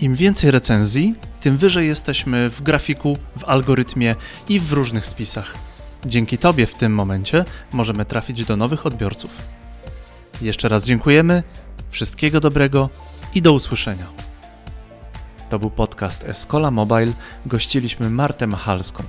[0.00, 4.14] Im więcej recenzji, tym wyżej jesteśmy w grafiku, w algorytmie
[4.48, 5.54] i w różnych spisach.
[6.06, 9.30] Dzięki Tobie w tym momencie możemy trafić do nowych odbiorców.
[10.42, 11.42] Jeszcze raz dziękujemy,
[11.90, 12.90] wszystkiego dobrego
[13.34, 14.27] i do usłyszenia.
[15.48, 17.12] To był podcast Escola Mobile.
[17.46, 19.04] Gościliśmy Martę Machalską.